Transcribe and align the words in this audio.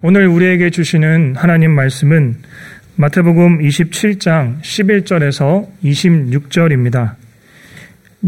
오늘 0.00 0.28
우리에게 0.28 0.70
주시는 0.70 1.34
하나님 1.34 1.72
말씀은 1.72 2.36
마태복음 2.94 3.58
27장 3.58 4.60
11절에서 4.60 5.66
26절입니다. 5.82 7.16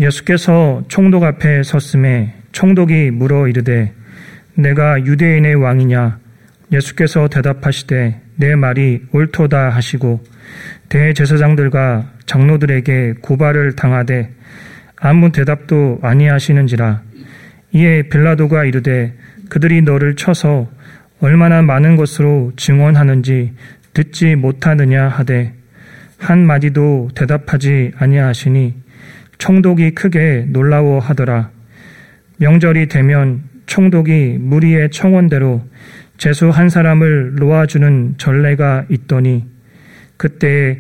예수께서 0.00 0.82
총독 0.88 1.22
앞에 1.22 1.62
섰음에 1.62 2.34
총독이 2.50 3.12
물어 3.12 3.46
이르되 3.46 3.92
내가 4.56 4.98
유대인의 5.06 5.54
왕이냐 5.54 6.18
예수께서 6.72 7.28
대답하시되 7.28 8.20
내 8.34 8.56
말이 8.56 9.02
옳도다 9.12 9.68
하시고 9.68 10.24
대제사장들과 10.88 12.14
장로들에게 12.26 13.14
고발을 13.22 13.76
당하되 13.76 14.28
아무 14.96 15.30
대답도 15.30 16.00
아니하시는지라 16.02 17.02
이에 17.74 18.02
빌라도가 18.08 18.64
이르되 18.64 19.14
그들이 19.48 19.82
너를 19.82 20.16
쳐서 20.16 20.68
얼마나 21.20 21.60
많은 21.62 21.96
것으로 21.96 22.52
증언하는지 22.56 23.52
듣지 23.92 24.36
못하느냐 24.36 25.08
하되 25.08 25.54
한 26.18 26.46
마디도 26.46 27.10
대답하지 27.14 27.92
아니하시니 27.96 28.74
총독이 29.38 29.92
크게 29.92 30.46
놀라워하더라. 30.48 31.50
명절이 32.38 32.88
되면 32.88 33.42
총독이 33.66 34.38
무리의 34.40 34.90
청원대로 34.90 35.62
재수 36.16 36.50
한 36.50 36.68
사람을 36.68 37.34
놓아주는 37.36 38.14
전례가 38.18 38.84
있더니 38.90 39.46
그때 40.16 40.78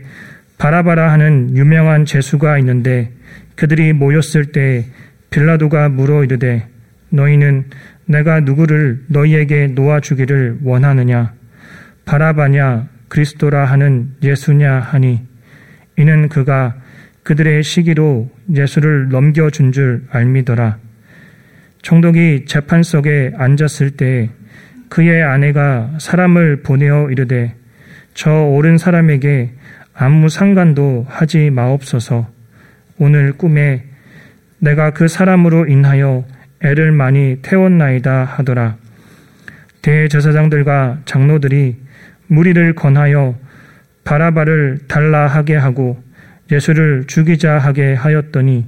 바라바라 0.58 1.10
하는 1.12 1.56
유명한 1.56 2.04
재수가 2.04 2.58
있는데 2.58 3.12
그들이 3.56 3.92
모였을 3.92 4.52
때 4.52 4.84
빌라도가 5.30 5.88
물어 5.88 6.24
이르되 6.24 6.66
너희는 7.10 7.64
내가 8.10 8.40
누구를 8.40 9.04
너희에게 9.06 9.68
놓아주기를 9.68 10.58
원하느냐? 10.64 11.32
바라바냐 12.04 12.88
그리스도라 13.08 13.66
하는 13.66 14.16
예수냐 14.20 14.80
하니 14.80 15.20
이는 15.96 16.28
그가 16.28 16.74
그들의 17.22 17.62
시기로 17.62 18.28
예수를 18.52 19.10
넘겨준 19.10 19.70
줄 19.70 20.02
알미더라. 20.10 20.78
총독이 21.82 22.46
재판석에 22.46 23.32
앉았을 23.36 23.92
때 23.92 24.28
그의 24.88 25.22
아내가 25.22 25.92
사람을 26.00 26.62
보내어 26.62 27.10
이르되 27.10 27.54
저 28.14 28.32
옳은 28.32 28.76
사람에게 28.76 29.52
아무 29.94 30.28
상관도 30.28 31.06
하지 31.08 31.50
마옵소서 31.50 32.28
오늘 32.98 33.32
꿈에 33.34 33.84
내가 34.58 34.90
그 34.90 35.06
사람으로 35.06 35.68
인하여 35.68 36.24
애를 36.62 36.92
많이 36.92 37.38
태웠나이다 37.42 38.24
하더라. 38.24 38.76
대제사장들과 39.82 41.00
장로들이 41.06 41.76
무리를 42.26 42.74
권하여 42.74 43.38
바라바를 44.04 44.80
달라 44.88 45.26
하게 45.26 45.56
하고 45.56 46.02
예수를 46.52 47.04
죽이자 47.06 47.58
하게 47.58 47.94
하였더니 47.94 48.66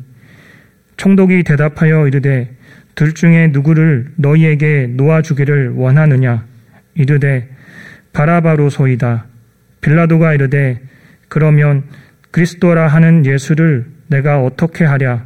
총독이 0.96 1.42
대답하여 1.42 2.06
이르되 2.06 2.54
둘 2.94 3.14
중에 3.14 3.48
누구를 3.48 4.12
너희에게 4.16 4.88
놓아주기를 4.90 5.70
원하느냐? 5.70 6.44
이르되 6.94 7.48
바라바로 8.12 8.70
소이다. 8.70 9.26
빌라도가 9.80 10.34
이르되 10.34 10.80
그러면 11.28 11.84
그리스도라 12.30 12.86
하는 12.88 13.24
예수를 13.26 13.86
내가 14.08 14.42
어떻게 14.42 14.84
하랴? 14.84 15.24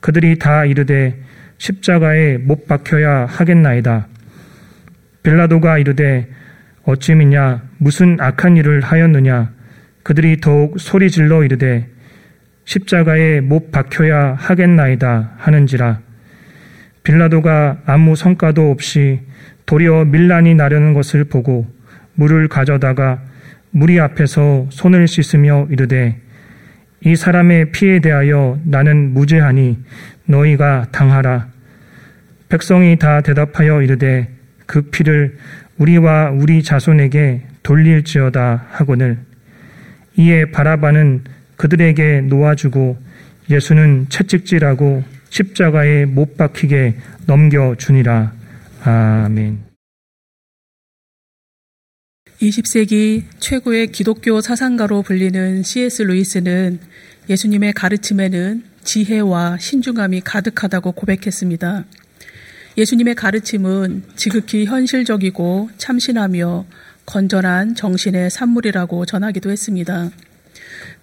그들이 0.00 0.38
다 0.38 0.64
이르되 0.64 1.21
십자가에 1.62 2.38
못 2.38 2.66
박혀야 2.66 3.26
하겠나이다. 3.26 4.08
빌라도가 5.22 5.78
이르되 5.78 6.26
어찌 6.82 7.14
미냐? 7.14 7.62
무슨 7.78 8.16
악한 8.20 8.56
일을 8.56 8.80
하였느냐? 8.80 9.52
그들이 10.02 10.40
더욱 10.40 10.80
소리 10.80 11.08
질러 11.08 11.44
이르되 11.44 11.86
십자가에 12.64 13.40
못 13.42 13.70
박혀야 13.70 14.34
하겠나이다 14.40 15.34
하는지라. 15.36 16.00
빌라도가 17.04 17.82
아무 17.86 18.16
성과도 18.16 18.72
없이 18.72 19.20
도리어 19.64 20.06
밀란이 20.06 20.56
나려는 20.56 20.94
것을 20.94 21.22
보고 21.22 21.68
물을 22.14 22.48
가져다가 22.48 23.22
무리 23.70 24.00
앞에서 24.00 24.66
손을 24.70 25.06
씻으며 25.06 25.68
이르되 25.70 26.18
이 27.04 27.14
사람의 27.14 27.70
피에 27.70 28.00
대하여 28.00 28.58
나는 28.64 29.14
무죄하니 29.14 29.78
너희가 30.26 30.86
당하라 30.90 31.51
백성이 32.52 32.98
다 32.98 33.22
대답하여 33.22 33.80
이르되 33.80 34.28
그 34.66 34.82
피를 34.82 35.38
우리와 35.78 36.32
우리 36.32 36.62
자손에게 36.62 37.40
돌릴지어다 37.62 38.66
하거늘 38.68 39.20
이에 40.18 40.50
바라바는 40.50 41.24
그들에게 41.56 42.20
놓아주고 42.20 42.98
예수는 43.48 44.06
채찍질하고 44.10 45.02
십자가에 45.30 46.04
못 46.04 46.36
박히게 46.36 46.96
넘겨 47.26 47.74
주니라. 47.78 48.34
아멘. 48.84 49.60
20세기 52.42 53.22
최고의 53.38 53.86
기독교 53.92 54.42
사상가로 54.42 55.00
불리는 55.00 55.62
C.S. 55.62 56.02
루이스는 56.02 56.80
예수님의 57.30 57.72
가르침에는 57.72 58.62
지혜와 58.84 59.56
신중함이 59.58 60.20
가득하다고 60.20 60.92
고백했습니다. 60.92 61.84
예수님의 62.76 63.14
가르침은 63.14 64.02
지극히 64.16 64.64
현실적이고 64.64 65.70
참신하며 65.76 66.64
건전한 67.04 67.74
정신의 67.74 68.30
산물이라고 68.30 69.04
전하기도 69.04 69.50
했습니다. 69.50 70.10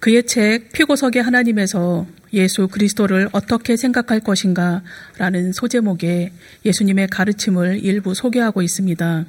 그의 0.00 0.26
책 0.26 0.72
피고석의 0.72 1.22
하나님에서 1.22 2.06
예수 2.32 2.68
그리스도를 2.68 3.28
어떻게 3.32 3.76
생각할 3.76 4.20
것인가 4.20 4.82
라는 5.18 5.52
소제목에 5.52 6.32
예수님의 6.64 7.08
가르침을 7.08 7.84
일부 7.84 8.14
소개하고 8.14 8.62
있습니다. 8.62 9.26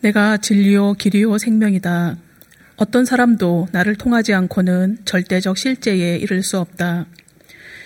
내가 0.00 0.36
진리요 0.36 0.94
길이요 0.94 1.38
생명이다. 1.38 2.16
어떤 2.76 3.04
사람도 3.04 3.68
나를 3.72 3.94
통하지 3.94 4.34
않고는 4.34 4.98
절대적 5.04 5.56
실제에 5.56 6.16
이를 6.16 6.42
수 6.42 6.58
없다. 6.58 7.06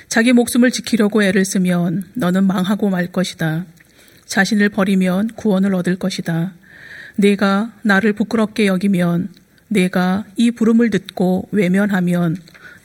자기 0.09 0.33
목숨을 0.33 0.71
지키려고 0.71 1.23
애를 1.23 1.45
쓰면 1.45 2.11
너는 2.15 2.45
망하고 2.45 2.89
말 2.89 3.09
것이다. 3.09 3.67
자신을 4.27 4.71
버리면 4.71 5.29
구원을 5.37 5.75
얻을 5.75 5.97
것이다. 5.97 6.55
내가 7.17 7.73
나를 7.83 8.13
부끄럽게 8.15 8.67
여기면 8.67 9.29
내가 9.69 10.25
이 10.37 10.51
부름을 10.51 10.91
듣고 10.91 11.49
외면하면 11.53 12.37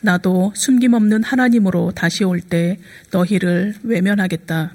나도 0.01 0.51
숨김없는 0.55 1.23
하나님으로 1.23 1.91
다시 1.95 2.25
올 2.25 2.41
때 2.41 2.77
너희를 3.11 3.75
외면하겠다. 3.83 4.73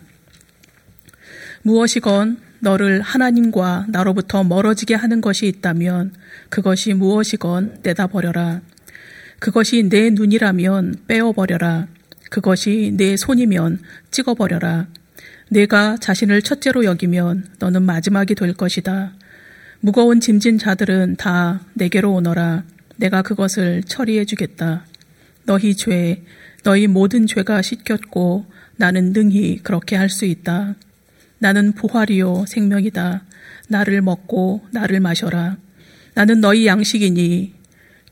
무엇이건 1.62 2.38
너를 2.60 3.02
하나님과 3.02 3.86
나로부터 3.88 4.42
멀어지게 4.42 4.94
하는 4.94 5.20
것이 5.20 5.46
있다면 5.46 6.14
그것이 6.48 6.94
무엇이건 6.94 7.80
내다 7.82 8.06
버려라. 8.06 8.62
그것이 9.38 9.88
내 9.88 10.10
눈이라면 10.10 11.02
빼어버려라. 11.06 11.88
그것이 12.30 12.92
내 12.96 13.16
손이면 13.16 13.80
찍어버려라. 14.10 14.86
내가 15.50 15.96
자신을 15.96 16.42
첫째로 16.42 16.84
여기면 16.84 17.46
너는 17.58 17.82
마지막이 17.82 18.34
될 18.34 18.52
것이다. 18.54 19.12
무거운 19.80 20.20
짐진 20.20 20.58
자들은 20.58 21.16
다 21.16 21.60
내게로 21.74 22.12
오너라. 22.14 22.64
내가 22.96 23.22
그것을 23.22 23.82
처리해 23.84 24.24
주겠다. 24.24 24.84
너희 25.44 25.74
죄, 25.74 26.22
너희 26.64 26.86
모든 26.86 27.26
죄가 27.26 27.62
씻겼고 27.62 28.46
나는 28.76 29.12
능히 29.12 29.58
그렇게 29.58 29.96
할 29.96 30.10
수 30.10 30.24
있다. 30.24 30.74
나는 31.38 31.72
부활이요 31.72 32.44
생명이다. 32.48 33.22
나를 33.68 34.02
먹고 34.02 34.66
나를 34.72 35.00
마셔라. 35.00 35.56
나는 36.14 36.40
너희 36.40 36.66
양식이니 36.66 37.54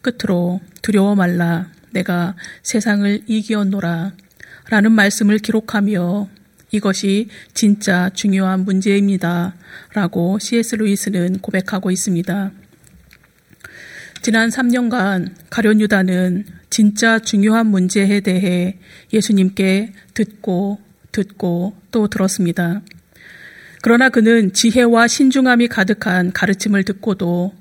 끝으로 0.01 0.61
두려워 0.83 1.17
말라. 1.17 1.69
내가 1.91 2.35
세상을 2.63 3.23
이기었노라. 3.27 4.13
라는 4.69 4.93
말씀을 4.93 5.39
기록하며 5.39 6.29
이것이 6.73 7.29
진짜 7.55 8.11
중요한 8.11 8.65
문제입니다. 8.65 9.55
라고 9.95 10.39
C.S. 10.39 10.77
루이스는 10.77 11.39
고백하고 11.39 11.91
있습니다. 11.91 12.51
지난 14.23 14.49
3년간 14.49 15.35
가련유다는 15.51 16.47
진짜 16.69 17.19
중요한 17.21 17.69
문제에 17.69 18.21
대해 18.21 18.79
예수님께 19.13 19.93
듣고 20.15 20.81
듣고 21.13 21.77
또 21.91 22.09
들었습니다. 22.09 22.83
그러나 23.83 24.09
그는 24.09 24.53
지혜와 24.53 25.07
신중함이 25.07 25.69
가득한 25.69 26.33
가르침을 26.33 26.83
듣고도 26.85 27.55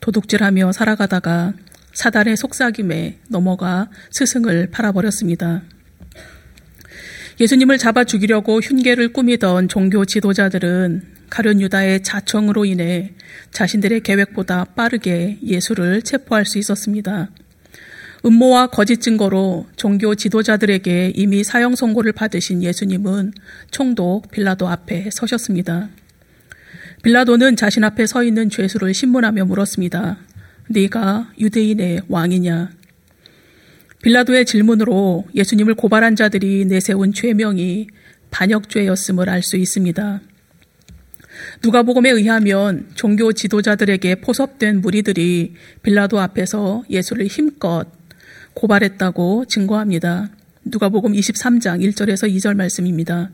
도둑질하며 0.00 0.72
살아가다가 0.72 1.52
사단의 1.96 2.36
속삭임에 2.36 3.20
넘어가 3.28 3.88
스승을 4.10 4.68
팔아버렸습니다. 4.70 5.62
예수님을 7.40 7.78
잡아 7.78 8.04
죽이려고 8.04 8.60
흉계를 8.60 9.12
꾸미던 9.12 9.68
종교 9.68 10.04
지도자들은 10.04 11.02
가련 11.30 11.60
유다의 11.60 12.02
자청으로 12.02 12.66
인해 12.66 13.14
자신들의 13.50 14.00
계획보다 14.02 14.64
빠르게 14.64 15.38
예수를 15.42 16.02
체포할 16.02 16.44
수 16.44 16.58
있었습니다. 16.58 17.30
음모와 18.24 18.68
거짓 18.68 19.00
증거로 19.00 19.66
종교 19.76 20.14
지도자들에게 20.14 21.12
이미 21.14 21.44
사형 21.44 21.76
선고를 21.76 22.12
받으신 22.12 22.62
예수님은 22.62 23.32
총독 23.70 24.30
빌라도 24.30 24.68
앞에 24.68 25.08
서셨습니다. 25.12 25.88
빌라도는 27.02 27.56
자신 27.56 27.84
앞에 27.84 28.06
서 28.06 28.22
있는 28.22 28.50
죄수를 28.50 28.92
신문하며 28.92 29.44
물었습니다. 29.46 30.25
네가 30.68 31.32
유대인의 31.38 32.02
왕이냐? 32.08 32.70
빌라도의 34.02 34.44
질문으로 34.44 35.26
예수님을 35.34 35.74
고발한 35.74 36.16
자들이 36.16 36.64
내세운 36.66 37.12
죄명이 37.12 37.88
반역죄였음을 38.30 39.28
알 39.28 39.42
수 39.42 39.56
있습니다. 39.56 40.20
누가복음에 41.62 42.10
의하면 42.10 42.88
종교 42.94 43.32
지도자들에게 43.32 44.16
포섭된 44.16 44.80
무리들이 44.80 45.54
빌라도 45.82 46.20
앞에서 46.20 46.84
예수를 46.88 47.26
힘껏 47.26 47.86
고발했다고 48.54 49.44
증거합니다. 49.46 50.30
누가복음 50.64 51.12
23장 51.12 51.82
1절에서 51.82 52.32
2절 52.34 52.56
말씀입니다. 52.56 53.30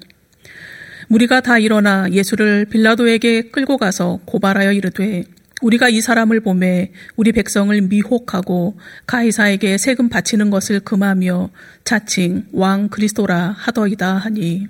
무리가 1.09 1.41
다 1.41 1.59
일어나 1.59 2.11
예수를 2.11 2.67
빌라도에게 2.67 3.51
끌고 3.51 3.79
가서 3.79 4.21
고발하여 4.25 4.73
이르되 4.73 5.25
우리가 5.63 5.89
이 5.89 6.01
사람을 6.01 6.41
보매 6.41 6.93
우리 7.17 7.33
백성을 7.33 7.81
미혹하고 7.81 8.79
가이사에게 9.07 9.79
세금 9.79 10.09
바치는 10.09 10.51
것을 10.51 10.81
금하며 10.81 11.51
자칭 11.85 12.45
왕 12.53 12.89
그리스도라 12.89 13.55
하더이다 13.57 14.17
하니 14.17 14.67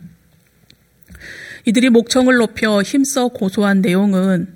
이들이 1.65 1.91
목청을 1.91 2.37
높여 2.37 2.83
힘써 2.83 3.29
고소한 3.29 3.81
내용은 3.81 4.49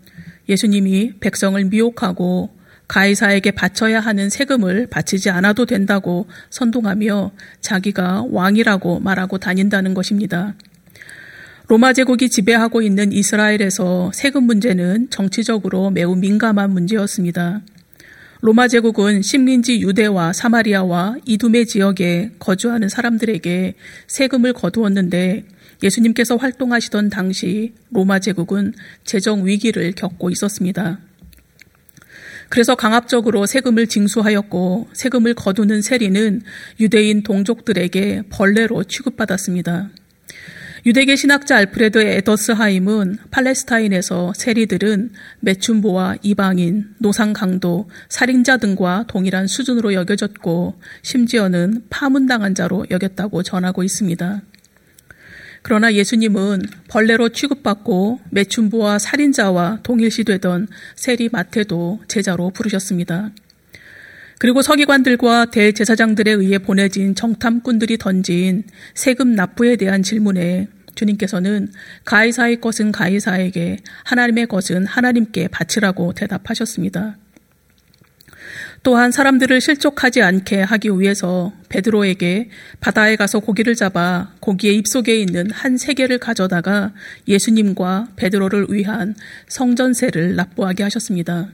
예수님이 0.49 1.15
백성을 1.21 1.63
미혹하고 1.65 2.55
가이사에게 2.89 3.51
바쳐야 3.51 3.99
하는 3.99 4.31
세금을 4.31 4.87
바치지 4.89 5.31
않아도 5.31 5.67
된다고 5.67 6.29
선동하며 6.51 7.33
자기가 7.61 8.27
왕이라고 8.31 9.01
말하고 9.01 9.39
다닌다는 9.39 9.95
것입니다. 9.95 10.55
로마 11.69 11.93
제국이 11.93 12.29
지배하고 12.29 12.81
있는 12.81 13.11
이스라엘에서 13.11 14.13
세금 14.15 14.45
문제는 14.45 15.11
정치적으로 15.11 15.91
매우 15.91 16.15
민감한 16.15 16.71
문제였습니다. 16.71 17.61
로마 18.41 18.69
제국은 18.69 19.23
식민지 19.23 19.81
유대와 19.81 20.33
사마리아와 20.33 21.17
이두메 21.25 21.65
지역에 21.65 22.31
거주하는 22.39 22.89
사람들에게 22.89 23.75
세금을 24.07 24.53
거두었는데 24.53 25.45
예수님께서 25.83 26.37
활동하시던 26.37 27.11
당시 27.11 27.73
로마 27.91 28.21
제국은 28.21 28.73
재정 29.05 29.45
위기를 29.45 29.91
겪고 29.91 30.31
있었습니다. 30.31 31.01
그래서 32.49 32.77
강압적으로 32.77 33.45
세금을 33.45 33.89
징수하였고 33.89 34.91
세금을 34.93 35.35
거두는 35.35 35.83
세리는 35.83 36.43
유대인 36.79 37.25
동족들에게 37.25 38.23
벌레로 38.31 38.85
취급받았습니다. 38.85 39.91
유대계 40.87 41.17
신학자 41.17 41.57
알프레드 41.57 41.99
에더스하임은 41.99 43.19
팔레스타인에서 43.33 44.33
세리들은 44.37 45.11
매춘보와 45.41 46.19
이방인, 46.23 46.95
노상 46.99 47.33
강도, 47.33 47.91
살인자 48.09 48.59
등과 48.59 49.07
동일한 49.09 49.49
수준으로 49.49 49.95
여겨졌고 49.95 50.81
심지어는 51.03 51.87
파문당한 51.91 52.55
자로 52.55 52.87
여겼다고 52.89 53.43
전하고 53.43 53.83
있습니다. 53.83 54.43
그러나 55.63 55.93
예수님은 55.93 56.63
벌레로 56.87 57.31
취급받고 57.31 58.21
매춘부와 58.31 59.01
살인자와 59.01 59.81
동일시되던 59.83 60.69
세리 60.95 61.31
마태도 61.33 62.03
제자로 62.07 62.51
부르셨습니다. 62.51 63.33
그리고 64.39 64.63
서기관들과 64.63 65.47
대제사장들에 65.47 66.31
의해 66.31 66.59
보내진 66.59 67.17
정탐꾼들이 67.17 67.99
던진 67.99 68.63
세금 68.95 69.35
납부에 69.35 69.75
대한 69.75 70.05
질문에 70.05 70.69
주님께서는 70.97 71.73
가이사의 72.05 72.61
것은 72.61 72.91
가이사에게 72.91 73.79
하나님의 74.05 74.47
것은 74.49 74.87
하나님께 74.87 75.49
바치라고 75.49 76.15
대답하셨습니다. 76.15 77.17
또한 78.83 79.11
사람들을 79.11 79.61
실족하지 79.61 80.23
않게 80.23 80.63
하기 80.63 80.91
위해서 80.91 81.53
베드로에게 81.69 82.51
바다에 82.81 83.17
가서 83.17 83.41
고기를 83.41 83.75
잡아 83.75 84.33
고기의 84.41 84.77
입속에 84.77 85.19
있는 85.19 85.51
한 85.51 85.77
세계를 85.77 86.19
가져다가 86.19 86.93
예수님과 87.27 88.11
베드로를 88.17 88.67
위한 88.71 89.17
성전세를 89.49 90.37
납부하게 90.37 90.85
하셨습니다. 90.85 91.49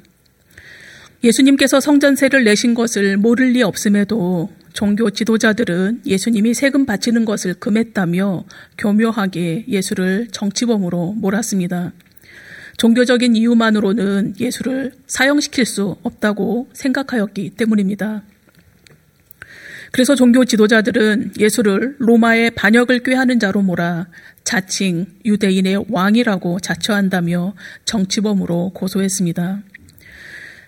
예수님께서 1.25 1.81
성전세를 1.81 2.45
내신 2.45 2.75
것을 2.75 3.17
모를 3.17 3.53
리 3.53 3.63
없음에도 3.63 4.51
종교 4.73 5.11
지도자들은 5.11 6.03
예수님이 6.07 6.55
세금 6.55 6.87
바치는 6.87 7.25
것을 7.25 7.55
금했다며 7.55 8.45
교묘하게 8.79 9.67
예수를 9.69 10.29
정치범으로 10.33 11.13
몰았습니다. 11.13 11.93
종교적인 12.79 13.37
이유만으로는 13.37 14.35
예수를 14.41 14.93
사형시킬 15.07 15.67
수 15.67 15.97
없다고 16.03 16.71
생각하였기 16.73 17.51
때문입니다. 17.51 18.23
그래서 19.93 20.15
종교 20.15 20.45
지도자들은 20.47 21.33
예수를 21.39 21.97
로마의 21.99 22.53
반역을 22.53 23.01
꾀하는 23.01 23.39
자로 23.39 23.61
몰아 23.61 24.07
자칭 24.43 25.07
유대인의 25.27 25.85
왕이라고 25.91 26.61
자처한다며 26.61 27.55
정치범으로 27.85 28.71
고소했습니다. 28.71 29.63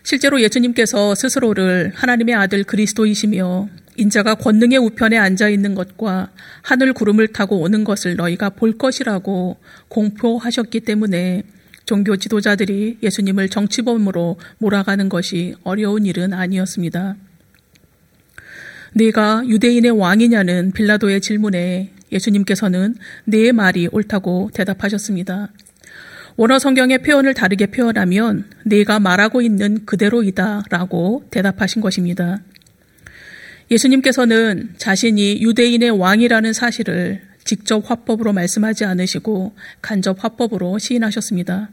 실제로 0.02 0.42
예수님께서 0.42 1.14
스스로를 1.14 1.92
하나님의 1.94 2.34
아들 2.34 2.64
그리스도이시며 2.64 3.70
인자가 3.96 4.34
권능의 4.34 4.78
우편에 4.78 5.16
앉아 5.16 5.48
있는 5.48 5.74
것과 5.74 6.30
하늘 6.62 6.92
구름을 6.92 7.28
타고 7.28 7.60
오는 7.60 7.84
것을 7.84 8.16
너희가 8.16 8.50
볼 8.50 8.76
것이라고 8.76 9.56
공표하셨기 9.88 10.80
때문에 10.80 11.42
종교 11.86 12.16
지도자들이 12.16 12.98
예수님을 13.02 13.48
정치범으로 13.48 14.38
몰아가는 14.58 15.08
것이 15.08 15.54
어려운 15.64 16.06
일은 16.06 16.32
아니었습니다. 16.32 17.16
네가 18.94 19.44
유대인의 19.46 19.90
왕이냐는 19.90 20.72
빌라도의 20.72 21.20
질문에 21.20 21.92
예수님께서는 22.12 22.94
네 23.24 23.52
말이 23.52 23.88
옳다고 23.90 24.50
대답하셨습니다. 24.54 25.50
원어 26.36 26.58
성경의 26.58 26.98
표현을 27.02 27.34
다르게 27.34 27.66
표현하면 27.66 28.50
네가 28.64 28.98
말하고 28.98 29.42
있는 29.42 29.84
그대로이다라고 29.84 31.24
대답하신 31.30 31.82
것입니다. 31.82 32.38
예수님께서는 33.70 34.74
자신이 34.76 35.42
유대인의 35.42 35.90
왕이라는 35.90 36.52
사실을 36.52 37.22
직접 37.44 37.88
화법으로 37.90 38.32
말씀하지 38.32 38.84
않으시고 38.84 39.54
간접 39.82 40.22
화법으로 40.22 40.78
시인하셨습니다. 40.78 41.70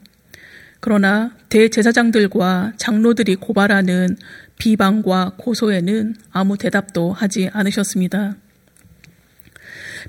그러나 0.79 1.36
대제사장들과 1.50 2.74
장로들이 2.77 3.36
고발하는 3.36 4.17
비방과 4.57 5.33
고소에는 5.38 6.15
아무 6.31 6.57
대답도 6.57 7.13
하지 7.13 7.50
않으셨습니다. 7.53 8.36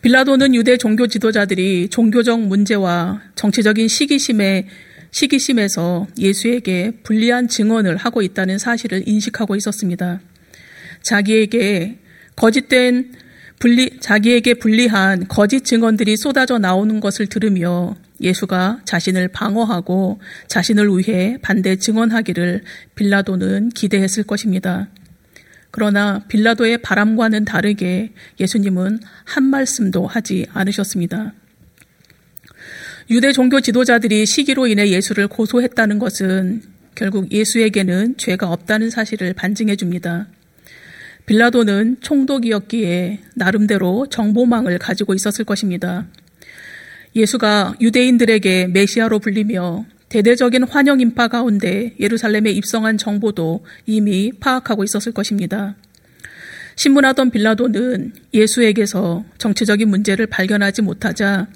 빌라도는 0.01 0.55
유대 0.55 0.79
종교 0.79 1.07
지도자들이 1.07 1.89
종교적 1.91 2.41
문제와 2.41 3.21
정치적인 3.35 3.89
시기심에 3.89 4.67
시기심에서 5.11 6.07
예수에게 6.19 6.93
불리한 7.03 7.49
증언을 7.49 7.97
하고 7.99 8.23
있다는 8.23 8.57
사실을 8.59 9.03
인식하고 9.07 9.57
있었습니다. 9.57 10.21
자기에게 11.03 11.99
거짓된 12.37 13.13
불리, 13.59 14.01
자기에게 14.01 14.55
불리한 14.55 15.29
거짓 15.29 15.65
증언들이 15.65 16.17
쏟아져 16.17 16.59
나오는 16.59 16.99
것을 16.99 17.27
들으며 17.27 17.95
예수가 18.21 18.81
자신을 18.85 19.29
방어하고 19.29 20.21
자신을 20.49 20.89
위해 20.89 21.39
반대 21.43 21.77
증언하기를 21.77 22.63
빌라도는 22.95 23.71
기대했을 23.71 24.25
것입니다. 24.25 24.89
그러나 25.71 26.25
빌라도의 26.29 26.79
바람과는 26.79 27.45
다르게 27.45 28.13
예수님은 28.41 28.99
한 29.25 29.45
말씀도 29.45 30.07
하지 30.07 30.47
않으셨습니다. 30.53 31.33
유대 33.11 33.33
종교 33.33 33.61
지도자들이 33.61 34.27
시기로 34.27 34.67
인해 34.67 34.89
예수를 34.91 35.29
고소했다는 35.29 35.99
것은 35.99 36.63
결국 36.95 37.33
예수에게는 37.33 38.17
죄가 38.17 38.51
없다는 38.51 38.91
사실을 38.91 39.33
반증해 39.33 39.77
줍니다. 39.77 40.29
빌라도는 41.27 41.99
총독이었기에 42.01 43.21
나름대로 43.35 44.07
정보망을 44.09 44.79
가지고 44.79 45.15
있었을 45.15 45.45
것입니다. 45.45 46.07
예수가 47.15 47.77
유대인들에게 47.81 48.69
메시아로 48.69 49.19
불리며 49.19 49.85
대대적인 50.09 50.65
환영 50.65 51.01
인파 51.01 51.29
가운데 51.29 51.95
예루살렘에 51.99 52.51
입성한 52.51 52.99
정보도 52.99 53.65
이미 53.87 54.33
파악하고 54.41 54.85
있었을 54.85 55.13
것입니다. 55.13 55.77
신문하던 56.77 57.31
빌라도는 57.31 58.13
예수에게서 58.35 59.25
정치적인 59.39 59.89
문제를 59.89 60.27
발견하지 60.27 60.83
못하자 60.83 61.49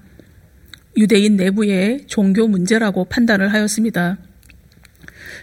유대인 0.96 1.36
내부의 1.36 2.04
종교 2.06 2.48
문제라고 2.48 3.04
판단을 3.06 3.52
하였습니다. 3.52 4.18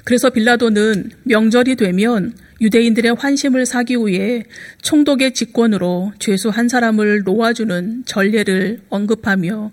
그래서 0.03 0.29
빌라도는 0.29 1.11
명절이 1.23 1.75
되면 1.75 2.33
유대인들의 2.63 3.15
환심을 3.15 3.65
사기 3.65 3.97
위해 3.97 4.43
총독의 4.81 5.33
직권으로 5.33 6.13
죄수 6.17 6.47
한 6.47 6.69
사람을 6.69 7.23
놓아주는 7.23 8.03
전례를 8.05 8.79
언급하며 8.87 9.71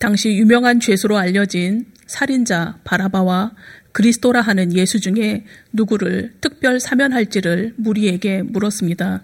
당시 0.00 0.30
유명한 0.30 0.80
죄수로 0.80 1.16
알려진 1.16 1.86
살인자 2.06 2.80
바라바와 2.82 3.52
그리스도라 3.92 4.40
하는 4.40 4.74
예수 4.74 4.98
중에 4.98 5.44
누구를 5.72 6.32
특별 6.40 6.80
사면할지를 6.80 7.74
무리에게 7.76 8.42
물었습니다. 8.42 9.22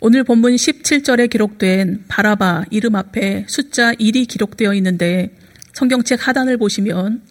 오늘 0.00 0.24
본문 0.24 0.56
17절에 0.56 1.30
기록된 1.30 2.06
바라바 2.08 2.64
이름 2.70 2.96
앞에 2.96 3.44
숫자 3.46 3.92
1이 3.92 4.26
기록되어 4.26 4.74
있는데 4.74 5.36
성경책 5.74 6.26
하단을 6.26 6.56
보시면 6.56 7.22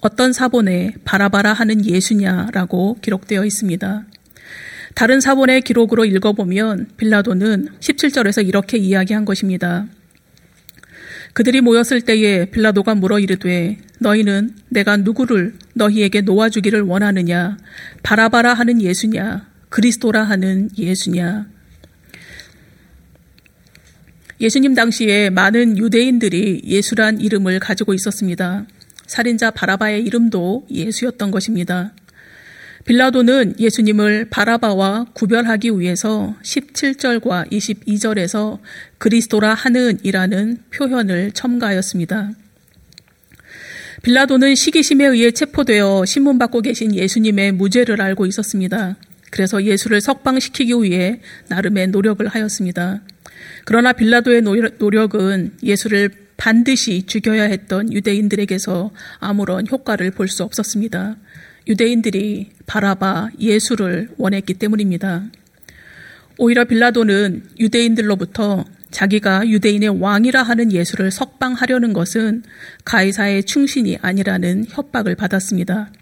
어떤 0.00 0.32
사본에 0.32 0.94
바라바라 1.04 1.52
하는 1.52 1.84
예수냐라고 1.84 2.98
기록되어 3.02 3.44
있습니다. 3.44 4.06
다른 4.94 5.20
사본의 5.20 5.62
기록으로 5.62 6.04
읽어보면 6.04 6.90
빌라도는 6.96 7.68
17절에서 7.80 8.46
이렇게 8.46 8.78
이야기한 8.78 9.24
것입니다. 9.24 9.86
그들이 11.32 11.60
모였을 11.60 12.00
때에 12.00 12.46
빌라도가 12.46 12.94
물어 12.94 13.20
이르되 13.20 13.78
너희는 14.00 14.56
내가 14.68 14.96
누구를 14.96 15.54
너희에게 15.74 16.22
놓아주기를 16.22 16.82
원하느냐 16.82 17.56
바라바라 18.02 18.54
하는 18.54 18.82
예수냐 18.82 19.48
그리스도라 19.68 20.24
하는 20.24 20.70
예수냐 20.76 21.46
예수님 24.40 24.74
당시에 24.74 25.30
많은 25.30 25.78
유대인들이 25.78 26.62
예수란 26.64 27.20
이름을 27.20 27.60
가지고 27.60 27.92
있었습니다. 27.94 28.66
살인자 29.10 29.50
바라바의 29.50 30.04
이름도 30.04 30.68
예수였던 30.70 31.32
것입니다. 31.32 31.92
빌라도는 32.84 33.56
예수님을 33.58 34.26
바라바와 34.30 35.06
구별하기 35.14 35.80
위해서 35.80 36.36
17절과 36.44 37.50
22절에서 37.50 38.60
그리스도라 38.98 39.52
하는이라는 39.54 40.58
표현을 40.72 41.32
첨가하였습니다. 41.32 42.30
빌라도는 44.04 44.54
시기심에 44.54 45.06
의해 45.06 45.32
체포되어 45.32 46.04
신문받고 46.04 46.60
계신 46.62 46.94
예수님의 46.94 47.50
무죄를 47.52 48.00
알고 48.00 48.26
있었습니다. 48.26 48.96
그래서 49.32 49.64
예수를 49.64 50.00
석방시키기 50.00 50.72
위해 50.84 51.20
나름의 51.48 51.88
노력을 51.88 52.24
하였습니다. 52.28 53.02
그러나 53.64 53.92
빌라도의 53.92 54.42
노력은 54.78 55.54
예수를 55.64 56.29
반드시 56.40 57.02
죽여야 57.02 57.42
했던 57.44 57.92
유대인들에게서 57.92 58.90
아무런 59.18 59.66
효과를 59.70 60.10
볼 60.10 60.26
수 60.26 60.42
없었습니다. 60.42 61.16
유대인들이 61.68 62.52
바라바 62.66 63.30
예수를 63.38 64.08
원했기 64.16 64.54
때문입니다. 64.54 65.24
오히려 66.38 66.64
빌라도는 66.64 67.42
유대인들로부터 67.58 68.64
자기가 68.90 69.48
유대인의 69.48 70.00
왕이라 70.00 70.42
하는 70.42 70.72
예수를 70.72 71.10
석방하려는 71.10 71.92
것은 71.92 72.42
가이사의 72.86 73.44
충신이 73.44 73.98
아니라는 74.00 74.64
협박을 74.70 75.16
받았습니다. 75.16 75.92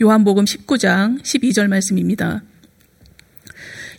요한복음 0.00 0.46
19장 0.46 1.20
12절 1.22 1.68
말씀입니다. 1.68 2.42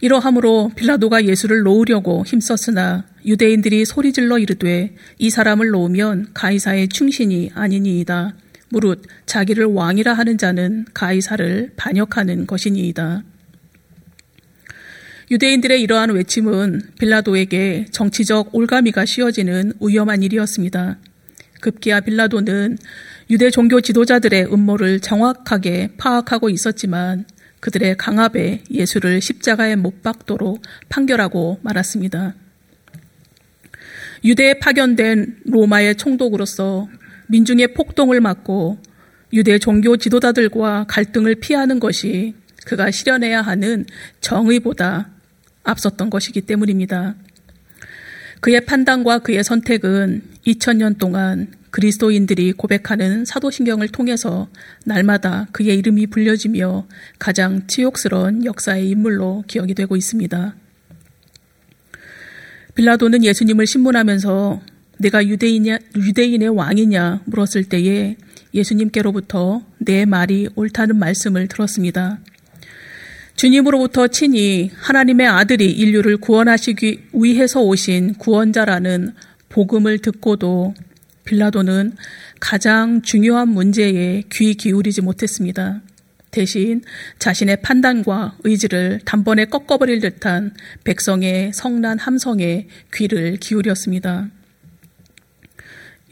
이러함으로 0.01 0.71
빌라도가 0.75 1.25
예수를 1.25 1.63
놓으려고 1.63 2.23
힘썼으나 2.25 3.05
유대인들이 3.25 3.85
소리질러 3.85 4.39
이르되 4.39 4.95
이 5.17 5.29
사람을 5.29 5.69
놓으면 5.69 6.27
가이사의 6.33 6.89
충신이 6.89 7.51
아니니이다. 7.53 8.35
무릇 8.69 9.03
자기를 9.25 9.65
왕이라 9.65 10.13
하는 10.13 10.37
자는 10.37 10.85
가이사를 10.93 11.71
반역하는 11.75 12.47
것이니이다. 12.47 13.23
유대인들의 15.31 15.81
이러한 15.81 16.11
외침은 16.11 16.81
빌라도에게 16.99 17.87
정치적 17.91 18.53
올가미가 18.53 19.05
씌워지는 19.05 19.73
위험한 19.81 20.21
일이었습니다. 20.21 20.97
급기야 21.61 22.01
빌라도는 22.01 22.77
유대 23.31 23.49
종교 23.49 23.81
지도자들의 23.81 24.53
음모를 24.53 24.99
정확하게 24.99 25.93
파악하고 25.97 26.49
있었지만 26.51 27.25
그들의 27.59 27.97
강압에 27.97 28.63
예수를 28.69 29.21
십자가에 29.21 29.75
못 29.75 30.03
박도록 30.03 30.61
판결하고 30.89 31.59
말았습니다. 31.63 32.35
유대에 34.23 34.59
파견된 34.59 35.41
로마의 35.45 35.95
총독으로서 35.95 36.87
민중의 37.27 37.73
폭동을 37.73 38.21
막고 38.21 38.79
유대 39.33 39.57
종교 39.59 39.97
지도자들과 39.97 40.85
갈등을 40.87 41.35
피하는 41.35 41.79
것이 41.79 42.35
그가 42.65 42.91
실현해야 42.91 43.41
하는 43.41 43.85
정의보다 44.21 45.09
앞섰던 45.63 46.09
것이기 46.09 46.41
때문입니다. 46.41 47.15
그의 48.39 48.65
판단과 48.65 49.19
그의 49.19 49.43
선택은 49.43 50.21
2000년 50.45 50.97
동안 50.97 51.47
그리스도인들이 51.75 52.53
고백하는 52.53 53.25
사도신경을 53.25 53.89
통해서 53.89 54.47
날마다 54.85 55.47
그의 55.51 55.77
이름이 55.77 56.07
불려지며 56.07 56.87
가장 57.19 57.67
치욕스러운 57.67 58.45
역사의 58.45 58.89
인물로 58.91 59.43
기억이 59.45 59.73
되고 59.73 59.97
있습니다. 59.97 60.55
빌라도는 62.75 63.25
예수님을 63.25 63.67
신문하면서 63.67 64.61
내가 64.99 65.27
유대인이냐, 65.27 65.79
유대인의 65.97 66.47
왕이냐 66.47 67.23
물었을 67.25 67.65
때에 67.65 68.15
예수님께로부터 68.53 69.61
내 69.77 70.05
말이 70.05 70.47
옳다는 70.55 70.97
말씀을 70.97 71.49
들었습니다. 71.49 72.19
주님으로부터 73.35 74.07
친히 74.07 74.71
하나님의 74.73 75.27
아들이 75.27 75.71
인류를 75.71 76.15
구원하시기 76.19 77.09
위해서 77.15 77.61
오신 77.61 78.13
구원자라는 78.13 79.13
복음을 79.49 79.99
듣고도 79.99 80.73
빌라도는 81.25 81.95
가장 82.39 83.01
중요한 83.01 83.49
문제에 83.49 84.23
귀 84.31 84.53
기울이지 84.53 85.01
못했습니다. 85.01 85.81
대신 86.31 86.81
자신의 87.17 87.61
판단과 87.61 88.37
의지를 88.43 88.99
단번에 89.05 89.45
꺾어버릴 89.45 90.01
듯한 90.01 90.53
백성의 90.83 91.51
성난 91.53 91.97
함성에 91.97 92.67
귀를 92.93 93.37
기울였습니다. 93.37 94.29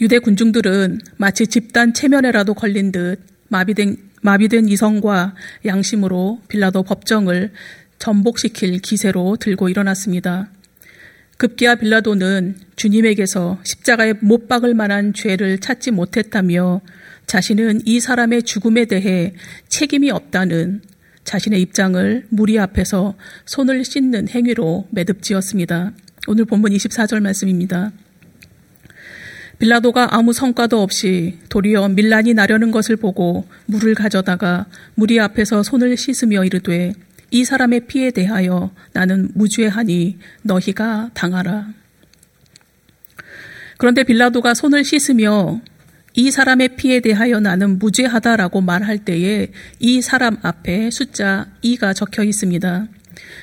유대 0.02 0.20
군중들은 0.20 1.00
마치 1.18 1.48
집단 1.48 1.94
체면에라도 1.94 2.54
걸린 2.54 2.92
듯 2.92 3.20
마비된, 3.50 3.98
마비된 4.22 4.70
이성과 4.70 5.36
양심으로 5.66 6.42
빌라도 6.48 6.84
법정을 6.84 7.52
전복시킬 8.00 8.80
기세로 8.80 9.38
들고 9.40 9.70
일어났습니다. 9.70 10.50
급기야 11.44 11.76
빌라도는 11.76 12.56
주님에게서 12.78 13.60
십자가에 13.64 14.14
못 14.22 14.48
박을 14.48 14.74
만한 14.74 15.14
죄를 15.14 15.60
찾지 15.60 15.92
못했다며 15.92 16.80
자신은 17.28 17.82
이 17.84 18.00
사람의 18.00 18.44
죽음에 18.44 18.86
대해 18.86 19.34
책임이 19.68 20.10
없다는 20.10 20.82
자신의 21.26 21.62
입장을 21.62 22.28
무리 22.30 22.58
앞에서 22.58 23.16
손을 23.46 23.84
씻는 23.84 24.30
행위로 24.30 24.88
매듭지었습니다. 24.92 25.92
오늘 26.28 26.46
본문 26.46 26.72
24절 26.72 27.20
말씀입니다. 27.22 27.92
빌라도가 29.60 30.16
아무 30.16 30.32
성과도 30.32 30.82
없이 30.82 31.40
도리어 31.50 31.90
밀란이 31.90 32.36
나려는 32.36 32.72
것을 32.72 32.96
보고 32.96 33.46
물을 33.66 33.96
가져다가 33.96 34.68
무리 34.96 35.20
앞에서 35.20 35.62
손을 35.62 35.98
씻으며 35.98 36.46
이르되 36.46 36.94
이 37.34 37.46
사람의 37.46 37.88
피에 37.88 38.12
대하여 38.12 38.70
나는 38.92 39.32
무죄하니 39.34 40.20
너희가 40.44 41.10
당하라. 41.16 41.74
그런데 43.80 44.04
빌라도가 44.04 44.54
손을 44.54 44.84
씻으며 44.84 45.60
이 46.14 46.30
사람의 46.30 46.76
피에 46.76 47.00
대하여 47.00 47.40
나는 47.40 47.80
무죄하다라고 47.80 48.62
말할 48.62 49.00
때에 49.00 49.48
이 49.80 50.02
사람 50.04 50.38
앞에 50.44 50.92
숫자 50.92 51.48
2가 51.64 51.96
적혀 51.96 52.24
있습니다. 52.24 52.88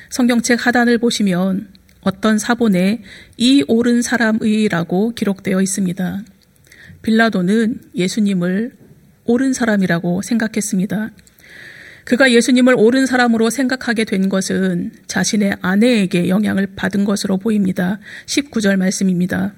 성경책 0.09 0.65
하단을 0.65 0.97
보시면 0.97 1.67
어떤 1.99 2.39
사본에 2.39 3.03
이 3.35 3.65
옳은 3.67 4.03
사람의라고 4.03 5.15
기록되어 5.15 5.61
있습니다. 5.61 6.23
빌라도는 7.01 7.81
예수님을 7.93 8.71
옳은 9.25 9.51
사람이라고 9.51 10.21
생각했습니다. 10.21 11.11
그가 12.03 12.31
예수님을 12.31 12.75
옳은 12.77 13.05
사람으로 13.05 13.49
생각하게 13.49 14.05
된 14.05 14.29
것은 14.29 14.91
자신의 15.07 15.57
아내에게 15.61 16.29
영향을 16.29 16.67
받은 16.75 17.05
것으로 17.05 17.37
보입니다. 17.37 17.99
19절 18.25 18.77
말씀입니다. 18.77 19.53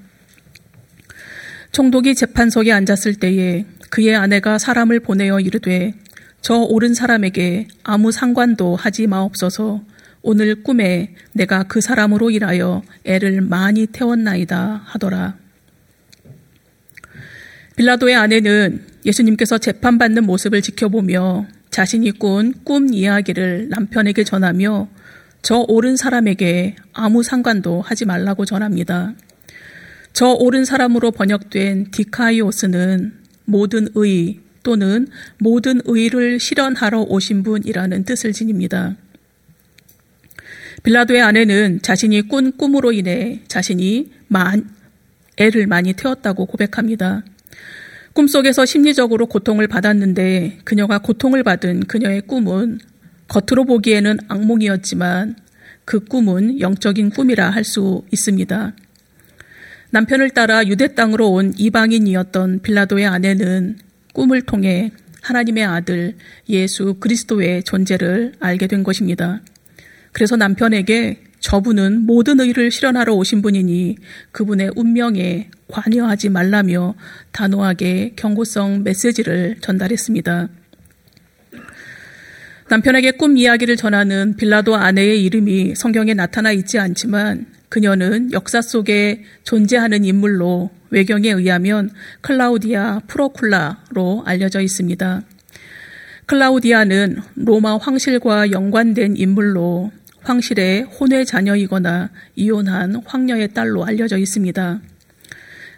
총독이 1.72 2.14
재판석에 2.14 2.72
앉았을 2.72 3.14
때에 3.16 3.66
그의 3.90 4.14
아내가 4.14 4.58
사람을 4.58 5.00
보내어 5.00 5.40
이르되 5.40 5.94
저 6.40 6.56
옳은 6.58 6.94
사람에게 6.94 7.68
아무 7.82 8.12
상관도 8.12 8.76
하지 8.76 9.06
마옵소서 9.06 9.82
오늘 10.22 10.62
꿈에 10.62 11.14
내가 11.32 11.64
그 11.64 11.80
사람으로 11.80 12.30
인하여 12.30 12.82
애를 13.04 13.40
많이 13.40 13.86
태웠나이다 13.86 14.82
하더라. 14.84 15.36
빌라도의 17.76 18.14
아내는 18.14 18.86
예수님께서 19.04 19.58
재판받는 19.58 20.24
모습을 20.24 20.62
지켜보며 20.62 21.46
자신이 21.74 22.12
꾼 22.12 22.54
꿈 22.64 22.94
이야기를 22.94 23.68
남편에게 23.68 24.22
전하며 24.22 24.88
저 25.42 25.64
옳은 25.66 25.96
사람에게 25.96 26.76
아무 26.92 27.24
상관도 27.24 27.80
하지 27.80 28.04
말라고 28.04 28.44
전합니다. 28.44 29.14
저 30.12 30.28
옳은 30.28 30.64
사람으로 30.64 31.10
번역된 31.10 31.90
디카이오스는 31.90 33.14
모든 33.46 33.88
의 33.96 34.38
또는 34.62 35.08
모든 35.38 35.80
의를 35.84 36.38
실현하러 36.38 37.06
오신 37.08 37.42
분이라는 37.42 38.04
뜻을 38.04 38.32
지닙니다. 38.32 38.94
빌라도의 40.84 41.22
아내는 41.22 41.82
자신이 41.82 42.28
꾼 42.28 42.56
꿈으로 42.56 42.92
인해 42.92 43.42
자신이 43.48 44.12
만, 44.28 44.70
애를 45.38 45.66
많이 45.66 45.92
태웠다고 45.92 46.46
고백합니다. 46.46 47.24
꿈속에서 48.14 48.64
심리적으로 48.64 49.26
고통을 49.26 49.66
받았는데 49.66 50.60
그녀가 50.64 50.98
고통을 50.98 51.42
받은 51.42 51.80
그녀의 51.86 52.22
꿈은 52.22 52.78
겉으로 53.26 53.64
보기에는 53.64 54.18
악몽이었지만 54.28 55.36
그 55.84 56.00
꿈은 56.04 56.60
영적인 56.60 57.10
꿈이라 57.10 57.50
할 57.50 57.64
수 57.64 58.04
있습니다. 58.12 58.72
남편을 59.90 60.30
따라 60.30 60.64
유대 60.66 60.94
땅으로 60.94 61.32
온 61.32 61.54
이방인이었던 61.56 62.62
빌라도의 62.62 63.06
아내는 63.06 63.78
꿈을 64.12 64.42
통해 64.42 64.92
하나님의 65.22 65.64
아들 65.64 66.14
예수 66.48 66.94
그리스도의 67.00 67.64
존재를 67.64 68.34
알게 68.38 68.68
된 68.68 68.84
것입니다. 68.84 69.40
그래서 70.12 70.36
남편에게 70.36 71.23
저분은 71.44 72.06
모든 72.06 72.40
의를 72.40 72.70
실현하러 72.70 73.12
오신 73.12 73.42
분이니 73.42 73.96
그분의 74.32 74.70
운명에 74.76 75.50
관여하지 75.68 76.30
말라며 76.30 76.94
단호하게 77.32 78.14
경고성 78.16 78.82
메시지를 78.82 79.56
전달했습니다. 79.60 80.48
남편에게 82.70 83.10
꿈 83.12 83.36
이야기를 83.36 83.76
전하는 83.76 84.36
빌라도 84.36 84.74
아내의 84.74 85.22
이름이 85.22 85.74
성경에 85.74 86.14
나타나 86.14 86.50
있지 86.50 86.78
않지만 86.78 87.44
그녀는 87.68 88.32
역사 88.32 88.62
속에 88.62 89.24
존재하는 89.42 90.06
인물로 90.06 90.70
외경에 90.88 91.28
의하면 91.28 91.90
클라우디아 92.22 93.00
프로쿨라로 93.06 94.22
알려져 94.24 94.62
있습니다. 94.62 95.20
클라우디아는 96.24 97.18
로마 97.34 97.76
황실과 97.76 98.50
연관된 98.50 99.18
인물로 99.18 99.92
황실의 100.24 100.82
혼외 100.82 101.24
자녀이거나 101.24 102.10
이혼한 102.34 103.02
황녀의 103.04 103.52
딸로 103.54 103.84
알려져 103.84 104.16
있습니다. 104.18 104.80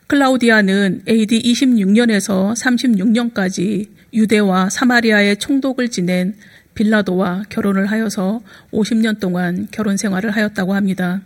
클라우디아는 0.06 1.02
AD 1.08 1.42
26년에서 1.42 2.54
36년까지 2.54 3.88
유대와 4.14 4.70
사마리아의 4.70 5.36
총독을 5.38 5.90
지낸 5.90 6.36
빌라도와 6.74 7.44
결혼을 7.48 7.86
하여서 7.86 8.40
50년 8.72 9.18
동안 9.18 9.66
결혼 9.72 9.96
생활을 9.96 10.30
하였다고 10.30 10.74
합니다. 10.74 11.22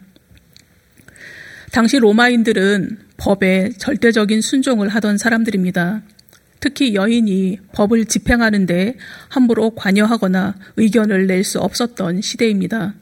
당시 1.72 1.98
로마인들은 1.98 2.98
법에 3.16 3.70
절대적인 3.76 4.40
순종을 4.40 4.88
하던 4.88 5.18
사람들입니다. 5.18 6.02
특히 6.58 6.94
여인이 6.94 7.58
법을 7.72 8.06
집행하는데 8.06 8.96
함부로 9.28 9.70
관여하거나 9.70 10.56
의견을 10.76 11.26
낼 11.26 11.44
수 11.44 11.58
없었던 11.58 12.22
시대입니다. 12.22 12.94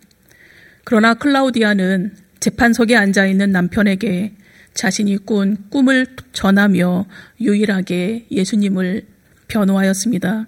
그러나 0.88 1.12
클라우디아는 1.12 2.14
재판석에 2.40 2.96
앉아 2.96 3.26
있는 3.26 3.52
남편에게 3.52 4.32
자신이 4.72 5.18
꾼 5.18 5.58
꿈을 5.68 6.06
전하며 6.32 7.04
유일하게 7.42 8.28
예수님을 8.30 9.02
변호하였습니다. 9.48 10.46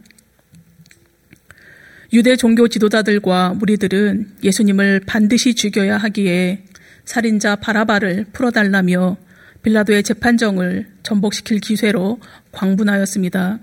유대 2.14 2.36
종교 2.36 2.69
지도자들과 2.69 3.50
무리들은 3.50 4.38
예수님을 4.43 5.02
반드시 5.04 5.52
죽여야 5.54 5.99
하기에 5.99 6.64
살인자 7.04 7.56
바라바를 7.56 8.28
풀어달라며 8.32 9.19
빌라도의 9.62 10.02
재판정을 10.02 10.86
전복시킬 11.02 11.60
기세로 11.60 12.19
광분하였습니다. 12.52 13.58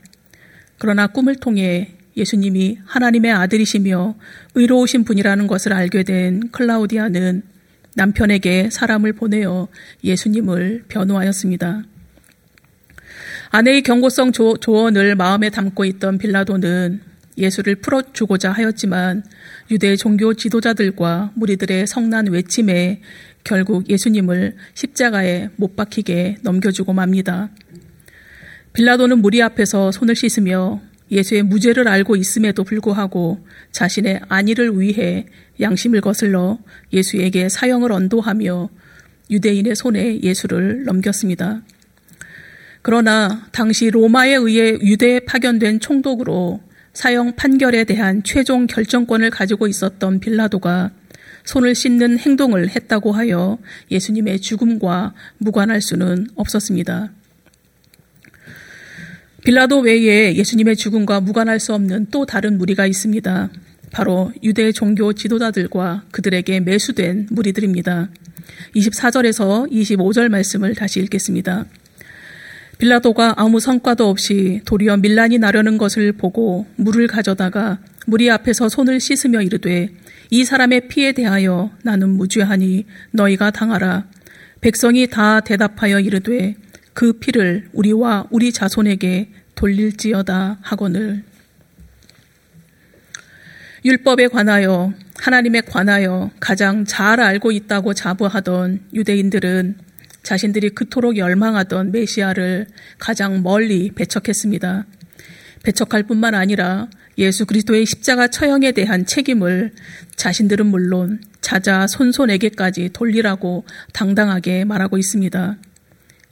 그러나 0.77 1.07
꿈을 1.07 1.37
통해 1.37 1.96
예수님이 2.17 2.79
하나님의 2.85 3.31
아들이시며 3.31 4.15
의로우신 4.55 5.05
분이라는 5.05 5.47
것을 5.47 5.71
알게 5.71 6.03
된 6.03 6.49
클라우디아는 6.51 7.43
남편에게 7.95 8.69
사람을 8.71 9.13
보내어 9.13 9.67
예수님을 10.03 10.85
변호하였습니다. 10.87 11.83
아내의 13.49 13.81
경고성 13.83 14.33
조, 14.33 14.57
조언을 14.57 15.15
마음에 15.15 15.49
담고 15.49 15.85
있던 15.85 16.17
빌라도는 16.17 17.01
예수를 17.37 17.75
풀어주고자 17.75 18.51
하였지만 18.51 19.23
유대 19.69 19.95
종교 19.95 20.33
지도자들과 20.33 21.31
무리들의 21.35 21.87
성난 21.87 22.27
외침에 22.27 23.01
결국 23.43 23.89
예수님을 23.89 24.55
십자가에 24.73 25.49
못 25.55 25.75
박히게 25.75 26.37
넘겨주고 26.41 26.93
맙니다. 26.93 27.49
빌라도는 28.73 29.19
무리 29.19 29.41
앞에서 29.41 29.91
손을 29.91 30.15
씻으며 30.15 30.81
예수의 31.11 31.43
무죄를 31.43 31.87
알고 31.87 32.15
있음에도 32.15 32.63
불구하고 32.63 33.45
자신의 33.71 34.21
안위를 34.27 34.79
위해 34.79 35.25
양심을 35.59 36.01
거슬러 36.01 36.59
예수에게 36.91 37.49
사형을 37.49 37.91
언도하며 37.91 38.69
유대인의 39.29 39.75
손에 39.75 40.21
예수를 40.21 40.83
넘겼습니다. 40.85 41.61
그러나 42.81 43.47
당시 43.51 43.89
로마에 43.89 44.35
의해 44.35 44.77
유대에 44.81 45.21
파견된 45.21 45.79
총독으로 45.79 46.61
사형 46.93 47.35
판결에 47.35 47.83
대한 47.83 48.23
최종 48.23 48.65
결정권을 48.65 49.29
가지고 49.29 49.67
있었던 49.67 50.19
빌라도가 50.19 50.91
손을 51.45 51.75
씻는 51.75 52.17
행동을 52.19 52.69
했다고 52.69 53.11
하여 53.11 53.57
예수님의 53.91 54.41
죽음과 54.41 55.13
무관할 55.37 55.81
수는 55.81 56.27
없었습니다. 56.35 57.11
빌라도 59.47 59.79
외에 59.79 60.35
예수님의 60.35 60.75
죽음과 60.75 61.21
무관할 61.21 61.61
수 61.61 61.73
없는 61.73 62.07
또 62.11 62.25
다른 62.25 62.57
무리가 62.57 62.85
있습니다. 62.85 63.49
바로 63.91 64.33
유대 64.43 64.73
종교 64.73 65.13
지도자들과 65.13 66.03
그들에게 66.11 66.59
매수된 66.59 67.27
무리들입니다. 67.31 68.09
24절에서 68.75 69.71
25절 69.71 70.27
말씀을 70.27 70.75
다시 70.75 70.99
읽겠습니다. 70.99 71.63
빌라도가 72.77 73.35
아무 73.37 73.61
성과도 73.61 74.09
없이 74.09 74.59
도리어 74.65 74.97
밀란이 74.97 75.37
나려는 75.37 75.77
것을 75.77 76.11
보고 76.11 76.65
물을 76.75 77.07
가져다가 77.07 77.79
무리 78.05 78.29
앞에서 78.29 78.67
손을 78.67 78.99
씻으며 78.99 79.41
이르되 79.41 79.91
이 80.29 80.43
사람의 80.43 80.89
피에 80.89 81.13
대하여 81.13 81.71
나는 81.83 82.09
무죄하니 82.09 82.83
너희가 83.11 83.51
당하라. 83.51 84.07
백성이 84.59 85.07
다 85.07 85.39
대답하여 85.39 86.01
이르되 86.01 86.57
그 86.97 87.13
피를 87.13 87.69
우리와 87.73 88.25
우리 88.31 88.51
자손에게 88.51 89.29
돌릴지어다 89.53 90.57
하거늘. 90.63 91.23
율법에 93.85 94.29
관하여 94.29 94.91
하나님에 95.19 95.61
관하여 95.61 96.31
가장 96.39 96.85
잘 96.85 97.19
알고 97.19 97.51
있다고 97.51 97.93
자부하던 97.93 98.79
유대인들은 98.95 99.77
자신들이 100.23 100.71
그토록 100.71 101.17
열망하던 101.17 101.91
메시아를 101.91 102.65
가장 102.97 103.43
멀리 103.43 103.91
배척했습니다. 103.91 104.87
배척할 105.61 106.01
뿐만 106.01 106.33
아니라 106.33 106.87
예수 107.19 107.45
그리스도의 107.45 107.85
십자가 107.85 108.27
처형에 108.27 108.71
대한 108.71 109.05
책임을 109.05 109.71
자신들은 110.15 110.65
물론 110.65 111.21
자자 111.41 111.85
손손에게까지 111.85 112.89
돌리라고 112.91 113.65
당당하게 113.93 114.65
말하고 114.65 114.97
있습니다. 114.97 115.57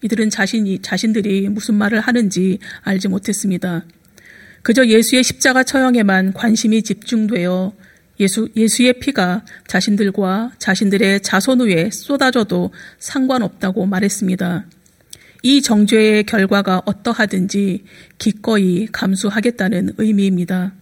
이들은 0.05 0.29
자신이 0.29 0.83
자신들이 0.83 1.49
무슨 1.49 1.73
말을 1.75 1.99
하는지 1.99 2.59
알지 2.83 3.07
못했습니다. 3.07 3.85
그저 4.61 4.85
예수의 4.85 5.23
십자가 5.23 5.63
처형에만 5.63 6.33
관심이 6.33 6.83
집중되어 6.83 7.73
예수, 8.19 8.47
예수의 8.55 8.99
피가 8.99 9.43
자신들과 9.67 10.53
자신들의 10.59 11.21
자손 11.21 11.61
위에 11.61 11.89
쏟아져도 11.91 12.71
상관없다고 12.99 13.87
말했습니다. 13.87 14.67
이 15.41 15.61
정죄의 15.61 16.23
결과가 16.25 16.83
어떠하든지 16.85 17.83
기꺼이 18.19 18.87
감수하겠다는 18.91 19.93
의미입니다. 19.97 20.73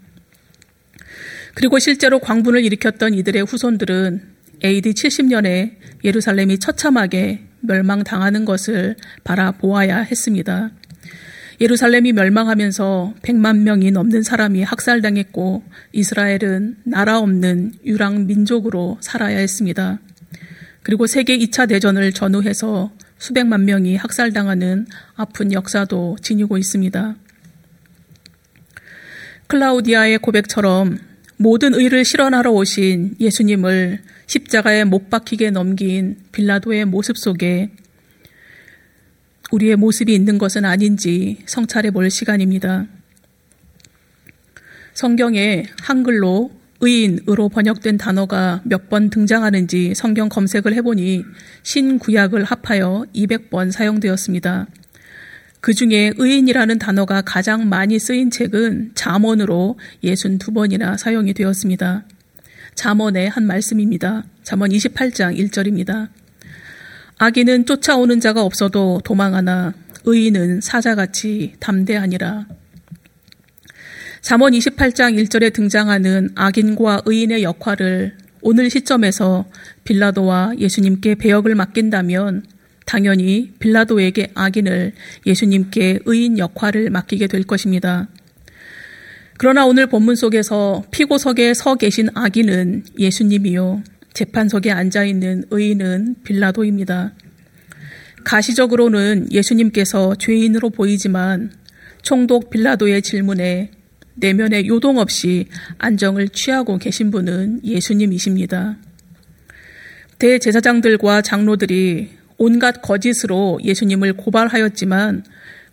그리고 1.54 1.80
실제로 1.80 2.20
광분을 2.20 2.64
일으켰던 2.66 3.14
이들의 3.14 3.44
후손들은 3.44 4.22
AD 4.66 4.92
70년에 4.92 5.78
예루살렘이 6.04 6.60
처참하게 6.60 7.53
멸망당하는 7.64 8.46
것을 8.46 8.96
바라보아야 9.24 10.00
했습니다. 10.00 10.72
예루살렘이 11.62 12.14
멸망하면서 12.14 13.16
100만 13.22 13.60
명이 13.60 13.92
넘는 13.92 14.24
사람이 14.24 14.64
학살당했고 14.64 15.64
이스라엘은 15.94 16.78
나라 16.84 17.20
없는 17.20 17.74
유랑 17.86 18.28
민족으로 18.28 18.98
살아야 19.02 19.38
했습니다. 19.38 20.00
그리고 20.82 21.08
세계 21.08 21.38
2차 21.38 21.70
대전을 21.70 22.12
전후해서 22.12 22.92
수백만 23.18 23.64
명이 23.66 23.96
학살당하는 23.96 24.86
아픈 25.16 25.54
역사도 25.54 26.18
지니고 26.22 26.58
있습니다. 26.58 27.16
클라우디아의 29.48 30.18
고백처럼 30.18 30.98
모든 31.38 31.74
의를 31.74 32.04
실현하러 32.04 32.52
오신 32.52 33.16
예수님을 33.20 34.00
십자가에 34.34 34.84
못 34.84 35.12
박히게 35.12 35.52
넘긴 35.52 36.18
빌라도의 36.32 36.86
모습 36.86 37.20
속에 37.20 37.70
우리의 39.52 39.76
모습이 39.76 40.12
있는 40.12 40.40
것은 40.40 40.66
아닌지 40.66 41.38
성찰해 41.46 41.92
볼 41.92 42.10
시간입니다. 42.10 42.88
성경에 44.96 45.66
한글로 45.82 46.50
의인으로 46.82 47.50
번역된 47.50 47.98
단어가 47.98 48.62
몇 48.66 48.90
번 48.90 49.12
등장하는지 49.12 49.94
성경 49.94 50.30
검색을 50.30 50.74
해보니 50.74 51.24
신구약을 51.62 52.44
합하여 52.44 53.06
200번 53.14 53.72
사용되었습니다. 53.72 54.68
그 55.62 55.74
중에 55.76 56.14
의인이라는 56.18 56.80
단어가 56.80 57.22
가장 57.22 57.70
많이 57.70 58.00
쓰인 58.00 58.32
책은 58.32 58.94
잠언으로 58.96 59.78
62번이나 60.04 60.98
사용이 60.98 61.36
되었습니다. 61.36 62.06
잠언의 62.76 63.30
한 63.30 63.46
말씀입니다. 63.46 64.24
잠언 64.44 64.70
28장 64.72 65.38
1절입니다. 65.38 66.10
악인은 67.18 67.66
쫓아오는 67.66 68.20
자가 68.20 68.44
없어도 68.44 69.02
도망하나 69.04 69.74
의인은 70.06 70.62
사자같이 70.62 71.54
담대하니라. 71.60 72.48
잠언 74.22 74.54
28장 74.54 75.22
1절에 75.24 75.54
등장하는 75.54 76.30
악인과 76.36 77.04
의인의 77.06 77.44
역할을 77.44 78.18
오늘 78.42 78.70
시점에서 78.70 79.46
빌라도와 79.84 80.54
예수님께 80.58 81.16
배역을 81.16 81.56
맡긴다면 81.56 82.44
당연히 82.86 83.54
빌라도에게 83.60 84.32
악인을 84.34 84.94
예수님께 85.26 86.00
의인 86.06 86.38
역할을 86.38 86.90
맡기게 86.90 87.28
될 87.28 87.44
것입니다. 87.44 88.08
그러나 89.44 89.66
오늘 89.66 89.88
본문 89.88 90.16
속에서 90.16 90.86
피고석에 90.92 91.54
서 91.54 91.76
계신 91.76 92.08
악인은 92.14 92.86
예수님이요. 92.98 93.84
재판석에 94.14 94.72
앉아 94.72 95.04
있는 95.04 95.44
의인은 95.52 96.16
빌라도입니다. 96.24 97.14
가시적으로는 98.24 99.28
예수님께서 99.34 100.16
죄인으로 100.16 100.70
보이지만 100.70 101.52
총독 102.04 102.52
빌라도의 102.52 103.02
질문에 103.02 103.72
내면에 104.16 104.66
요동 104.66 104.98
없이 104.98 105.48
안정을 105.78 106.30
취하고 106.30 106.78
계신 106.78 107.12
분은 107.12 107.66
예수님이십니다. 107.66 108.78
대제사장들과 110.20 111.22
장로들이 111.22 112.12
온갖 112.38 112.82
거짓으로 112.82 113.60
예수님을 113.62 114.14
고발하였지만 114.14 115.26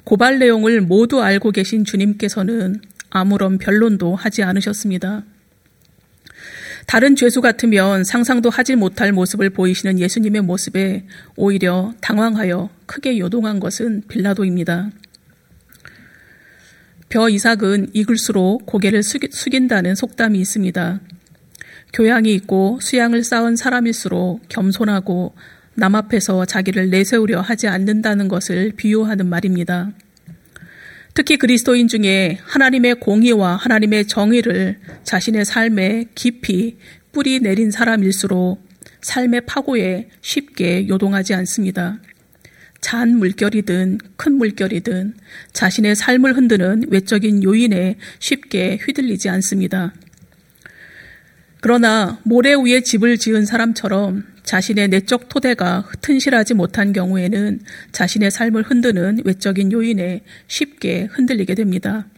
고발 0.02 0.40
내용을 0.40 0.80
모두 0.80 1.22
알고 1.22 1.52
계신 1.52 1.84
주님께서는 1.84 2.80
아무런 3.10 3.58
변론도 3.58 4.14
하지 4.14 4.42
않으셨습니다. 4.42 5.24
다른 6.86 7.14
죄수 7.14 7.40
같으면 7.40 8.04
상상도 8.04 8.50
하지 8.50 8.74
못할 8.74 9.12
모습을 9.12 9.50
보이시는 9.50 9.98
예수님의 9.98 10.42
모습에 10.42 11.06
오히려 11.36 11.92
당황하여 12.00 12.70
크게 12.86 13.18
요동한 13.18 13.60
것은 13.60 14.02
빌라도입니다. 14.08 14.90
벼 17.08 17.28
이삭은 17.28 17.90
익을수록 17.92 18.66
고개를 18.66 19.02
숙인다는 19.02 19.94
속담이 19.94 20.38
있습니다. 20.40 21.00
교양이 21.92 22.32
있고 22.34 22.78
수양을 22.80 23.24
쌓은 23.24 23.56
사람일수록 23.56 24.48
겸손하고 24.48 25.34
남 25.74 25.94
앞에서 25.94 26.44
자기를 26.44 26.90
내세우려 26.90 27.40
하지 27.40 27.66
않는다는 27.66 28.28
것을 28.28 28.72
비유하는 28.76 29.26
말입니다. 29.26 29.90
특히 31.14 31.36
그리스도인 31.36 31.88
중에 31.88 32.38
하나님의 32.42 33.00
공의와 33.00 33.56
하나님의 33.56 34.06
정의를 34.06 34.78
자신의 35.04 35.44
삶에 35.44 36.06
깊이 36.14 36.78
뿌리 37.12 37.40
내린 37.40 37.70
사람일수록 37.70 38.62
삶의 39.02 39.46
파고에 39.46 40.08
쉽게 40.20 40.88
요동하지 40.88 41.34
않습니다. 41.34 41.98
잔 42.80 43.16
물결이든 43.16 43.98
큰 44.16 44.32
물결이든 44.34 45.14
자신의 45.52 45.96
삶을 45.96 46.36
흔드는 46.36 46.84
외적인 46.88 47.42
요인에 47.42 47.96
쉽게 48.18 48.78
휘둘리지 48.82 49.28
않습니다. 49.28 49.92
그러나 51.60 52.18
모래 52.24 52.54
위에 52.54 52.80
집을 52.80 53.18
지은 53.18 53.44
사람처럼 53.44 54.24
자신의 54.50 54.88
내적 54.88 55.28
토대가 55.28 55.88
튼실하지 56.00 56.54
못한 56.54 56.92
경우에는 56.92 57.60
자신의 57.92 58.32
삶을 58.32 58.64
흔드는 58.64 59.20
외적인 59.24 59.70
요인에 59.70 60.22
쉽게 60.48 61.04
흔들리게 61.12 61.54
됩니다. 61.54 62.08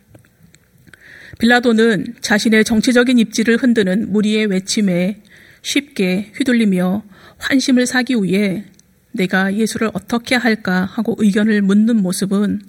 빌라도는 1.38 2.14
자신의 2.22 2.64
정치적인 2.64 3.18
입지를 3.18 3.58
흔드는 3.58 4.12
무리의 4.12 4.46
외침에 4.46 5.20
쉽게 5.60 6.32
휘둘리며 6.38 7.04
환심을 7.36 7.84
사기 7.84 8.14
위해 8.14 8.64
내가 9.10 9.54
예수를 9.54 9.90
어떻게 9.92 10.34
할까 10.34 10.86
하고 10.86 11.14
의견을 11.18 11.60
묻는 11.60 11.96
모습은 11.96 12.62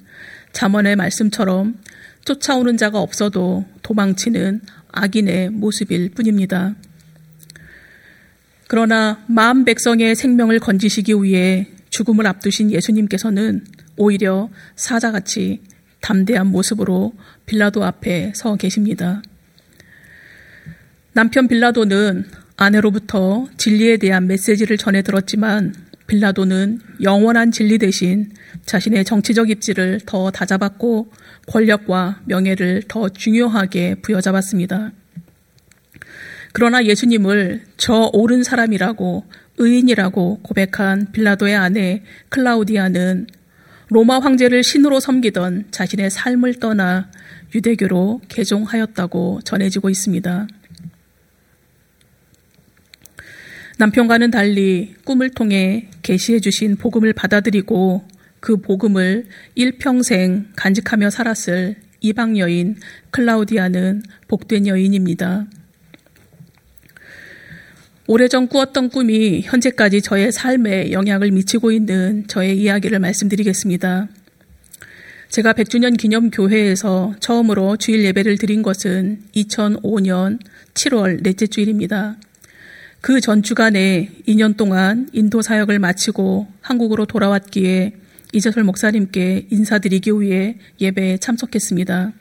잠언의 0.51 0.97
말씀처럼 0.97 1.79
쫓아오는 2.25 2.75
자가 2.75 2.99
없어도 2.99 3.63
도망치는 3.81 4.59
악인의 4.91 5.51
모습일 5.51 6.09
뿐입니다. 6.09 6.75
그러나 8.67 9.23
마음 9.27 9.65
백성의 9.65 10.15
생명을 10.15 10.59
건지시기 10.59 11.13
위해 11.21 11.67
죽음을 11.89 12.25
앞두신 12.25 12.71
예수님께서는 12.71 13.65
오히려 13.97 14.49
사자같이 14.75 15.61
담대한 16.01 16.47
모습으로 16.47 17.13
빌라도 17.45 17.83
앞에 17.83 18.33
서 18.35 18.55
계십니다. 18.55 19.21
남편 21.13 21.47
빌라도는 21.47 22.25
아내로부터 22.57 23.47
진리에 23.57 23.97
대한 23.97 24.27
메시지를 24.27 24.77
전해 24.77 25.01
들었지만 25.01 25.73
빌라도는 26.07 26.79
영원한 27.01 27.51
진리 27.51 27.77
대신 27.77 28.31
자신의 28.65 29.05
정치적 29.05 29.49
입지를 29.49 29.99
더 30.05 30.31
다잡았고 30.31 31.11
권력과 31.47 32.21
명예를 32.25 32.83
더 32.87 33.09
중요하게 33.09 33.95
부여잡았습니다. 34.01 34.91
그러나 36.53 36.85
예수님을 36.85 37.63
저 37.77 38.09
옳은 38.13 38.43
사람이라고 38.43 39.25
의인이라고 39.57 40.39
고백한 40.43 41.11
빌라도의 41.11 41.55
아내 41.55 42.03
클라우디아는 42.29 43.27
로마 43.89 44.19
황제를 44.19 44.63
신으로 44.63 44.99
섬기던 44.99 45.65
자신의 45.71 46.09
삶을 46.09 46.55
떠나 46.55 47.09
유대교로 47.53 48.21
개종하였다고 48.27 49.41
전해지고 49.43 49.89
있습니다. 49.89 50.47
남편과는 53.77 54.31
달리 54.31 54.93
꿈을 55.03 55.29
통해 55.31 55.89
계시해 56.03 56.39
주신 56.39 56.75
복음을 56.75 57.13
받아들이고 57.13 58.07
그 58.39 58.57
복음을 58.57 59.25
일평생 59.55 60.51
간직하며 60.55 61.09
살았을 61.09 61.77
이방 62.01 62.37
여인 62.37 62.75
클라우디아는 63.11 64.03
복된 64.27 64.67
여인입니다. 64.67 65.47
오래전 68.05 68.47
꾸었던 68.49 68.89
꿈이 68.89 69.41
현재까지 69.43 70.01
저의 70.01 70.31
삶에 70.33 70.91
영향을 70.91 71.31
미치고 71.31 71.71
있는 71.71 72.27
저의 72.27 72.57
이야기를 72.57 72.99
말씀드리겠습니다. 72.99 74.09
제가 75.29 75.53
100주년 75.53 75.97
기념 75.97 76.29
교회에서 76.29 77.15
처음으로 77.21 77.77
주일 77.77 78.03
예배를 78.03 78.37
드린 78.37 78.61
것은 78.61 79.23
2005년 79.35 80.39
7월 80.73 81.23
넷째 81.23 81.47
주일입니다. 81.47 82.17
그 82.99 83.19
전 83.19 83.41
주간에 83.41 84.11
2년 84.27 84.57
동안 84.57 85.09
인도 85.13 85.41
사역을 85.41 85.79
마치고 85.79 86.47
한국으로 86.61 87.05
돌아왔기에 87.05 87.93
이재설 88.33 88.63
목사님께 88.63 89.47
인사드리기 89.49 90.11
위해 90.19 90.57
예배에 90.81 91.17
참석했습니다. 91.19 92.11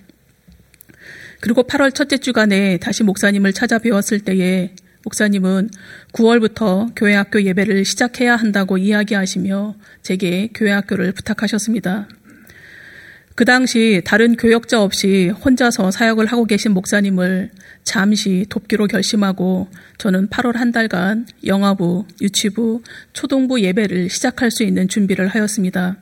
그리고 1.40 1.64
8월 1.64 1.92
첫째 1.92 2.18
주간에 2.18 2.78
다시 2.78 3.02
목사님을 3.02 3.52
찾아뵈었을 3.52 4.20
때에 4.20 4.74
목사님은 5.04 5.70
9월부터 6.12 6.92
교회 6.94 7.14
학교 7.14 7.42
예배를 7.42 7.84
시작해야 7.84 8.36
한다고 8.36 8.78
이야기하시며 8.78 9.74
제게 10.02 10.48
교회 10.54 10.70
학교를 10.70 11.12
부탁하셨습니다. 11.12 12.08
그 13.34 13.44
당시 13.46 14.02
다른 14.04 14.36
교역자 14.36 14.82
없이 14.82 15.28
혼자서 15.28 15.90
사역을 15.90 16.26
하고 16.26 16.44
계신 16.44 16.72
목사님을 16.72 17.50
잠시 17.82 18.44
돕기로 18.48 18.86
결심하고 18.86 19.68
저는 19.98 20.28
8월 20.28 20.54
한 20.54 20.70
달간 20.70 21.26
영화부, 21.46 22.04
유치부, 22.20 22.82
초동부 23.14 23.60
예배를 23.62 24.10
시작할 24.10 24.50
수 24.50 24.62
있는 24.62 24.86
준비를 24.86 25.28
하였습니다. 25.28 25.96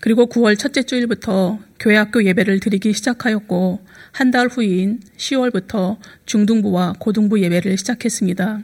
그리고 0.00 0.28
9월 0.28 0.56
첫째 0.56 0.84
주일부터 0.84 1.58
교회 1.80 1.96
학교 1.96 2.22
예배를 2.24 2.60
드리기 2.60 2.92
시작하였고 2.92 3.80
한 4.16 4.30
달 4.30 4.48
후인 4.48 5.00
10월부터 5.18 5.98
중등부와 6.24 6.94
고등부 6.98 7.38
예배를 7.42 7.76
시작했습니다. 7.76 8.62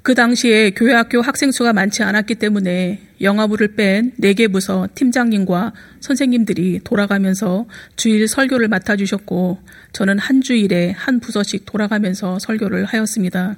그 0.00 0.14
당시에 0.14 0.70
교회 0.70 0.94
학교 0.94 1.20
학생 1.20 1.52
수가 1.52 1.74
많지 1.74 2.02
않았기 2.02 2.36
때문에 2.36 3.02
영화부를 3.20 3.74
뺀네개 3.74 4.48
부서 4.48 4.88
팀장님과 4.94 5.74
선생님들이 6.00 6.80
돌아가면서 6.84 7.66
주일 7.96 8.26
설교를 8.28 8.68
맡아주셨고 8.68 9.58
저는 9.92 10.20
한 10.20 10.40
주일에 10.40 10.92
한 10.92 11.20
부서씩 11.20 11.66
돌아가면서 11.66 12.38
설교를 12.38 12.86
하였습니다. 12.86 13.56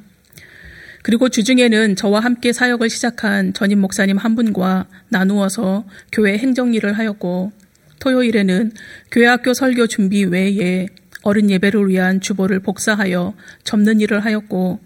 그리고 1.05 1.29
주중에는 1.29 1.95
저와 1.95 2.19
함께 2.19 2.53
사역을 2.53 2.91
시작한 2.91 3.53
전임 3.53 3.81
목사님 3.81 4.17
한 4.17 4.35
분과 4.35 4.89
나누어서 5.11 5.85
교회 6.11 6.37
행정 6.37 6.75
일을 6.75 6.95
하였고 6.99 7.53
토요일에는 8.01 8.73
교회학교 9.11 9.55
설교 9.55 9.87
준비 9.87 10.25
외에 10.25 10.89
어른 11.23 11.51
예배를 11.51 11.89
위한 11.89 12.21
주보를 12.21 12.61
복사하여 12.61 13.35
접는 13.65 14.01
일을 14.01 14.25
하였고 14.25 14.81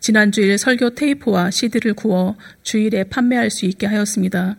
지난주일 0.00 0.58
설교 0.58 0.90
테이프와 0.94 1.50
CD를 1.50 1.94
구워 1.94 2.36
주일에 2.62 3.04
판매할 3.04 3.50
수 3.50 3.66
있게 3.66 3.86
하였습니다. 3.86 4.56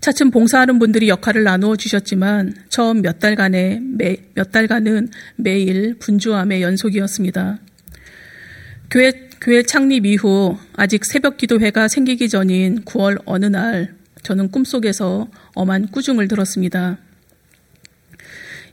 차츰 0.00 0.30
봉사하는 0.30 0.78
분들이 0.78 1.08
역할을 1.08 1.44
나누어 1.44 1.76
주셨지만 1.76 2.54
처음 2.70 3.02
몇 3.02 3.18
달간의 3.18 3.80
매, 3.80 4.16
몇 4.34 4.50
달간은 4.50 5.10
매일 5.36 5.94
분주함의 5.98 6.62
연속이었습니다. 6.62 7.58
교회 8.90 9.12
교회 9.42 9.62
창립 9.62 10.04
이후 10.06 10.58
아직 10.74 11.04
새벽 11.04 11.36
기도회가 11.36 11.88
생기기 11.88 12.28
전인 12.28 12.82
9월 12.84 13.20
어느 13.24 13.46
날 13.46 13.94
저는 14.22 14.50
꿈속에서 14.50 15.28
엄한 15.54 15.88
꾸중을 15.88 16.28
들었습니다. 16.28 16.98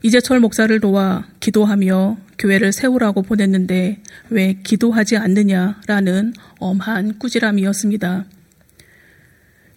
이재철 0.02 0.40
목사를 0.40 0.78
도와 0.80 1.26
기도하며 1.40 2.18
교회를 2.38 2.72
세우라고 2.72 3.22
보냈는데 3.22 4.00
왜 4.30 4.60
기도하지 4.62 5.16
않느냐라는 5.16 6.34
엄한 6.60 7.18
꾸지람이었습니다. 7.18 8.24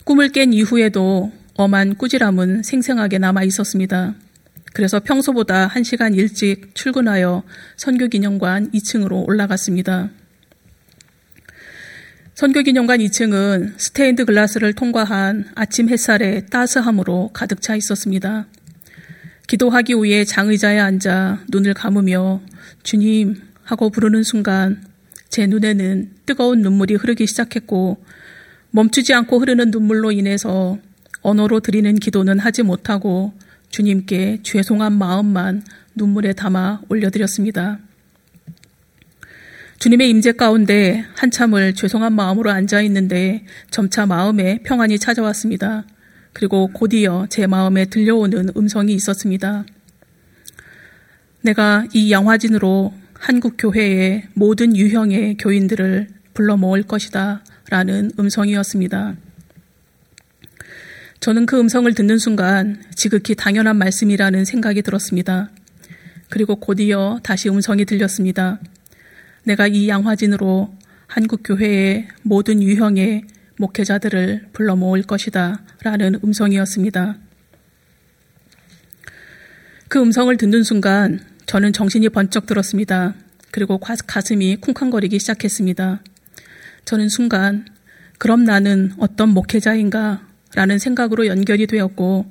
꿈을 0.03 0.29
깬 0.29 0.53
이후에도 0.53 1.31
엄한 1.55 1.95
꾸지람은 1.95 2.63
생생하게 2.63 3.17
남아 3.17 3.43
있었습니다. 3.43 4.15
그래서 4.73 4.99
평소보다 4.99 5.67
한 5.67 5.83
시간 5.83 6.13
일찍 6.13 6.75
출근하여 6.75 7.43
선교기념관 7.77 8.71
2층으로 8.71 9.27
올라갔습니다. 9.27 10.09
선교기념관 12.33 12.99
2층은 12.99 13.73
스테인드 13.77 14.25
글라스를 14.25 14.73
통과한 14.73 15.45
아침 15.53 15.89
햇살의 15.89 16.47
따스함으로 16.47 17.29
가득 17.33 17.61
차 17.61 17.75
있었습니다. 17.75 18.47
기도하기 19.47 19.95
위해 19.95 20.23
장의자에 20.23 20.79
앉아 20.79 21.41
눈을 21.49 21.73
감으며 21.73 22.41
주님 22.83 23.35
하고 23.63 23.89
부르는 23.89 24.23
순간 24.23 24.81
제 25.29 25.45
눈에는 25.45 26.11
뜨거운 26.25 26.61
눈물이 26.61 26.95
흐르기 26.95 27.27
시작했고 27.27 28.03
멈추지 28.71 29.13
않고 29.13 29.39
흐르는 29.39 29.69
눈물로 29.69 30.11
인해서 30.11 30.79
언어로 31.21 31.59
드리는 31.59 31.93
기도는 31.95 32.39
하지 32.39 32.63
못하고 32.63 33.33
주님께 33.69 34.39
죄송한 34.43 34.93
마음만 34.93 35.63
눈물에 35.95 36.33
담아 36.33 36.81
올려드렸습니다. 36.89 37.79
주님의 39.81 40.11
임재 40.11 40.33
가운데 40.33 41.03
한참을 41.15 41.73
죄송한 41.73 42.13
마음으로 42.13 42.51
앉아 42.51 42.81
있는데 42.81 43.43
점차 43.71 44.05
마음에 44.05 44.59
평안이 44.61 44.99
찾아왔습니다. 44.99 45.87
그리고 46.33 46.67
곧이어 46.67 47.25
제 47.31 47.47
마음에 47.47 47.85
들려오는 47.85 48.51
음성이 48.55 48.93
있었습니다. 48.93 49.65
내가 51.41 51.87
이 51.93 52.11
양화진으로 52.11 52.93
한국 53.15 53.55
교회의 53.57 54.27
모든 54.35 54.77
유형의 54.77 55.37
교인들을 55.37 56.09
불러 56.35 56.57
모을 56.57 56.83
것이다. 56.83 57.43
라는 57.71 58.11
음성이었습니다. 58.19 59.15
저는 61.21 61.47
그 61.47 61.59
음성을 61.59 61.91
듣는 61.91 62.19
순간 62.19 62.83
지극히 62.93 63.33
당연한 63.33 63.77
말씀이라는 63.77 64.45
생각이 64.45 64.83
들었습니다. 64.83 65.49
그리고 66.29 66.57
곧이어 66.57 67.19
다시 67.23 67.49
음성이 67.49 67.85
들렸습니다. 67.85 68.59
내가 69.43 69.67
이 69.67 69.89
양화진으로 69.89 70.73
한국 71.07 71.41
교회의 71.43 72.07
모든 72.23 72.61
유형의 72.61 73.23
목회자들을 73.57 74.49
불러 74.53 74.75
모을 74.75 75.01
것이다. 75.03 75.61
라는 75.83 76.19
음성이었습니다. 76.23 77.17
그 79.87 79.99
음성을 79.99 80.35
듣는 80.37 80.63
순간 80.63 81.19
저는 81.45 81.73
정신이 81.73 82.09
번쩍 82.09 82.45
들었습니다. 82.45 83.13
그리고 83.51 83.77
가슴이 83.77 84.55
쿵쾅거리기 84.57 85.19
시작했습니다. 85.19 86.01
저는 86.85 87.09
순간, 87.09 87.65
그럼 88.17 88.45
나는 88.45 88.93
어떤 88.97 89.29
목회자인가? 89.29 90.25
라는 90.55 90.79
생각으로 90.79 91.27
연결이 91.27 91.67
되었고, 91.67 92.25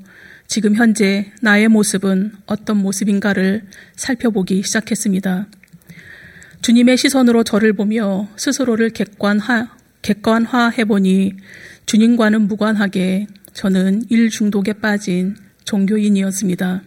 지금 0.46 0.74
현재 0.74 1.32
나의 1.42 1.68
모습은 1.68 2.32
어떤 2.46 2.78
모습인가를 2.78 3.66
살펴보기 3.94 4.62
시작했습니다. 4.62 5.46
주님의 6.62 6.98
시선으로 6.98 7.42
저를 7.42 7.72
보며 7.72 8.28
스스로를 8.36 8.90
객관화, 8.90 9.68
객관화해 10.02 10.84
보니 10.84 11.34
주님과는 11.86 12.48
무관하게 12.48 13.26
저는 13.54 14.04
일 14.10 14.28
중독에 14.28 14.74
빠진 14.74 15.36
종교인이었습니다. 15.64 16.82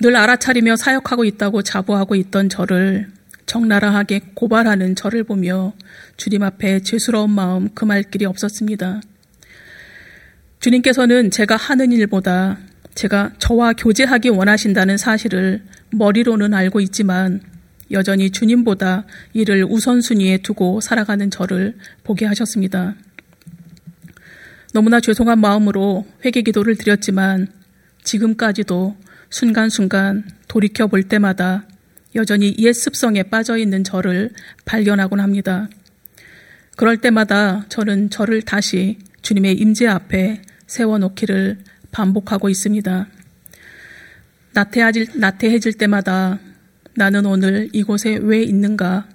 늘 0.00 0.16
알아차리며 0.16 0.76
사역하고 0.76 1.24
있다고 1.24 1.62
자부하고 1.62 2.16
있던 2.16 2.48
저를 2.48 3.08
적나라하게 3.46 4.20
고발하는 4.34 4.96
저를 4.96 5.22
보며 5.22 5.72
주님 6.16 6.42
앞에 6.42 6.80
죄스러운 6.80 7.30
마음 7.30 7.72
금할 7.72 8.02
길이 8.02 8.24
없었습니다. 8.24 9.00
주님께서는 10.58 11.30
제가 11.30 11.56
하는 11.56 11.92
일보다 11.92 12.58
제가 12.96 13.30
저와 13.38 13.74
교제하기 13.74 14.30
원하신다는 14.30 14.96
사실을 14.96 15.62
머리로는 15.92 16.52
알고 16.52 16.80
있지만 16.80 17.40
여전히 17.90 18.30
주님보다 18.30 19.04
이를 19.32 19.64
우선순위에 19.64 20.38
두고 20.38 20.80
살아가는 20.80 21.30
저를 21.30 21.76
보게 22.04 22.26
하셨습니다. 22.26 22.94
너무나 24.72 25.00
죄송한 25.00 25.40
마음으로 25.40 26.06
회개 26.24 26.42
기도를 26.42 26.76
드렸지만 26.76 27.48
지금까지도 28.02 28.96
순간순간 29.30 30.24
돌이켜 30.48 30.86
볼 30.86 31.02
때마다 31.02 31.66
여전히 32.14 32.54
옛 32.58 32.72
습성에 32.72 33.24
빠져 33.24 33.56
있는 33.56 33.84
저를 33.84 34.30
발견하곤 34.64 35.20
합니다. 35.20 35.68
그럴 36.76 36.98
때마다 36.98 37.64
저는 37.68 38.10
저를 38.10 38.42
다시 38.42 38.98
주님의 39.22 39.54
임재 39.54 39.86
앞에 39.86 40.42
세워놓기를 40.66 41.58
반복하고 41.90 42.48
있습니다. 42.48 43.06
나태해질, 44.52 45.08
나태해질 45.14 45.74
때마다 45.74 46.38
나는 46.98 47.26
오늘 47.26 47.68
이곳에 47.74 48.16
왜 48.16 48.42
있는가? 48.42 49.06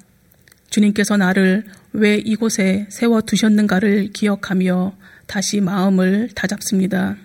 주님께서 0.70 1.17
나를 1.17 1.63
왜 1.94 2.17
이곳에 2.17 2.86
세워 2.89 3.22
두셨는가를 3.22 4.12
기억하며 4.13 4.96
다시 5.26 5.62
마음을 5.62 6.30
다잡습니다. 6.36 7.17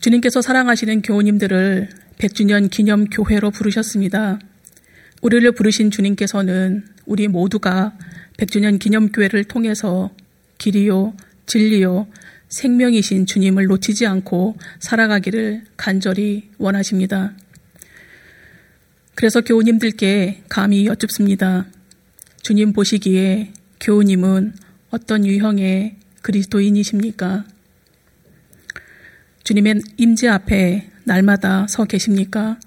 주님께서 0.00 0.42
사랑하시는 0.42 1.02
교우님들을 1.02 1.88
100주년 2.18 2.70
기념 2.70 3.04
교회로 3.04 3.52
부르셨습니다. 3.52 4.40
우리를 5.22 5.50
부르신 5.52 5.92
주님께서는 5.92 6.84
우리 7.06 7.28
모두가 7.28 7.96
100주년 8.36 8.80
기념 8.80 9.12
교회를 9.12 9.44
통해서 9.44 10.10
길이요, 10.58 11.14
진리요, 11.46 12.08
생명이신 12.48 13.26
주님을 13.26 13.66
놓치지 13.66 14.06
않고 14.06 14.56
살아가기를 14.80 15.62
간절히 15.76 16.50
원하십니다. 16.58 17.32
그래서 19.16 19.40
교우님들께 19.40 20.42
감히 20.50 20.86
여쭙습니다. 20.86 21.64
주님 22.42 22.74
보시기에 22.74 23.50
교우님은 23.80 24.52
어떤 24.90 25.24
유형의 25.24 25.96
그리스도인이십니까? 26.20 27.46
주님의 29.42 29.80
임재 29.96 30.28
앞에 30.28 30.90
날마다 31.04 31.66
서 31.66 31.86
계십니까? 31.86 32.60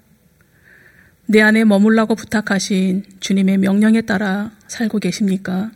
내 1.26 1.40
안에 1.40 1.62
머물라고 1.62 2.16
부탁하신 2.16 3.04
주님의 3.20 3.58
명령에 3.58 4.00
따라 4.00 4.50
살고 4.66 4.98
계십니까? 4.98 5.70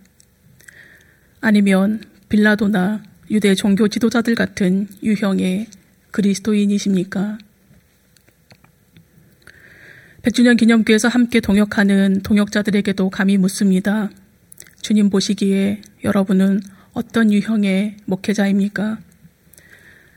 아니면 1.40 2.02
빌라도나 2.28 3.04
유대 3.30 3.54
종교 3.54 3.87
지도자들 3.87 4.34
같은 4.34 4.88
유형의 5.04 5.68
그리스도인이십니까? 6.10 7.38
100주년 10.24 10.56
기념교에서 10.56 11.08
함께 11.08 11.38
동역하는 11.38 12.22
동역자들에게도 12.22 13.10
감히 13.10 13.37
묻습니다. 13.37 14.08
주님 14.80 15.10
보시기에 15.10 15.82
여러분은 16.02 16.60
어떤 16.94 17.30
유형의 17.30 17.98
목회자입니까? 18.06 19.00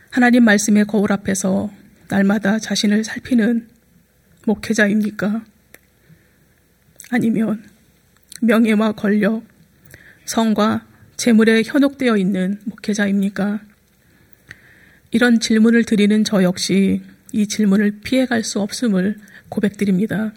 하나님 0.09 0.45
말씀의 0.45 0.85
거울 0.85 1.11
앞에서 1.11 1.69
날마다 2.07 2.57
자신을 2.57 3.03
살피는 3.03 3.67
목회자입니까? 4.45 5.43
아니면 7.09 7.65
명예와 8.41 8.93
권력, 8.93 9.43
성과 10.23 10.85
재물에 11.17 11.63
현혹되어 11.65 12.15
있는 12.15 12.61
목회자입니까? 12.63 13.59
이런 15.11 15.41
질문을 15.41 15.83
드리는 15.83 16.23
저 16.23 16.43
역시 16.43 17.01
이 17.31 17.47
질문을 17.47 17.99
피해갈 18.03 18.43
수 18.43 18.59
없음을 18.59 19.17
고백드립니다. 19.49 20.33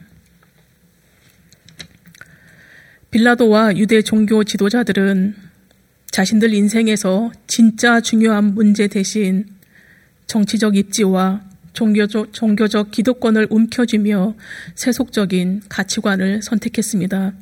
빌라도와 3.11 3.76
유대 3.76 4.03
종교 4.03 4.44
지도자들은 4.44 5.35
자신들 6.11 6.55
인생에서 6.55 7.33
진짜 7.46 8.00
중요한 8.00 8.55
문제 8.55 8.87
대신 8.87 9.46
정치적 10.26 10.76
입지와 10.76 11.42
종교적, 11.72 12.33
종교적 12.33 12.90
기득권을 12.90 13.48
움켜쥐며 13.50 14.35
세속적인 14.74 15.62
가치관을 15.68 16.42
선택했습니다. 16.42 17.33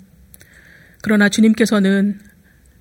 그러나 1.02 1.28
주님께서는 1.28 2.18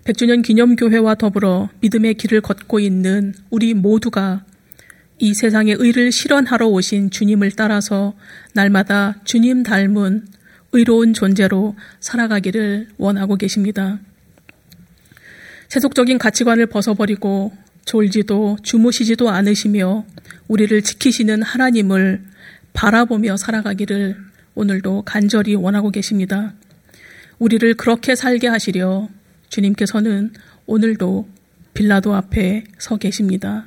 백주년 0.04 0.42
기념교회와 0.42 1.16
더불어 1.16 1.70
믿음의 1.82 2.16
길을 2.16 2.42
걷고 2.42 2.80
있는 2.80 3.34
우리 3.50 3.74
모두가 3.74 4.46
이 5.20 5.34
세상의 5.34 5.78
의를 5.80 6.12
실현하러 6.12 6.68
오신 6.68 7.10
주님을 7.10 7.52
따라서 7.52 8.14
날마다 8.54 9.16
주님 9.24 9.64
닮은 9.64 10.28
의로운 10.74 11.14
존재로 11.14 11.76
살아가기를 12.00 12.90
원하고 12.98 13.36
계십니다. 13.36 14.00
세속적인 15.70 16.18
가치관을 16.18 16.68
벗어버리고 16.68 17.52
졸지도 17.86 18.58
주무시지도 18.62 19.30
않으시며 19.30 20.06
우리를 20.48 20.82
지키시는 20.82 21.42
하나님을 21.42 22.22
바라보며 22.74 23.38
살아가기를 23.38 24.18
오늘도 24.56 25.04
간절히 25.04 25.56
원하고 25.56 25.90
계십니다. 25.90 26.54
우리를 27.40 27.74
그렇게 27.76 28.16
살게 28.16 28.48
하시려 28.48 29.10
주님께서는 29.50 30.34
오늘도 30.66 31.28
빌라도 31.74 32.14
앞에 32.14 32.66
서 32.78 32.98
계십니다. 32.98 33.66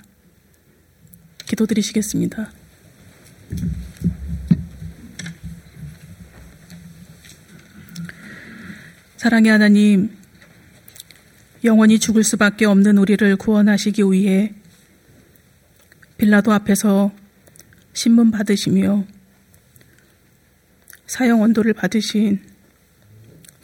기도드리시겠습니다. 1.51 2.53
사랑의 9.17 9.51
하나님, 9.51 10.17
영원히 11.65 11.99
죽을 11.99 12.25
수밖에 12.25 12.65
없는 12.65 12.97
우리를 12.99 13.37
구원하시기 13.37 14.03
위해 14.05 14.55
빌라도 16.17 16.53
앞에서 16.53 17.13
신문 17.93 18.31
받으시며 18.31 19.05
사형 21.07 21.43
원도를 21.43 21.75
받으신 21.75 22.41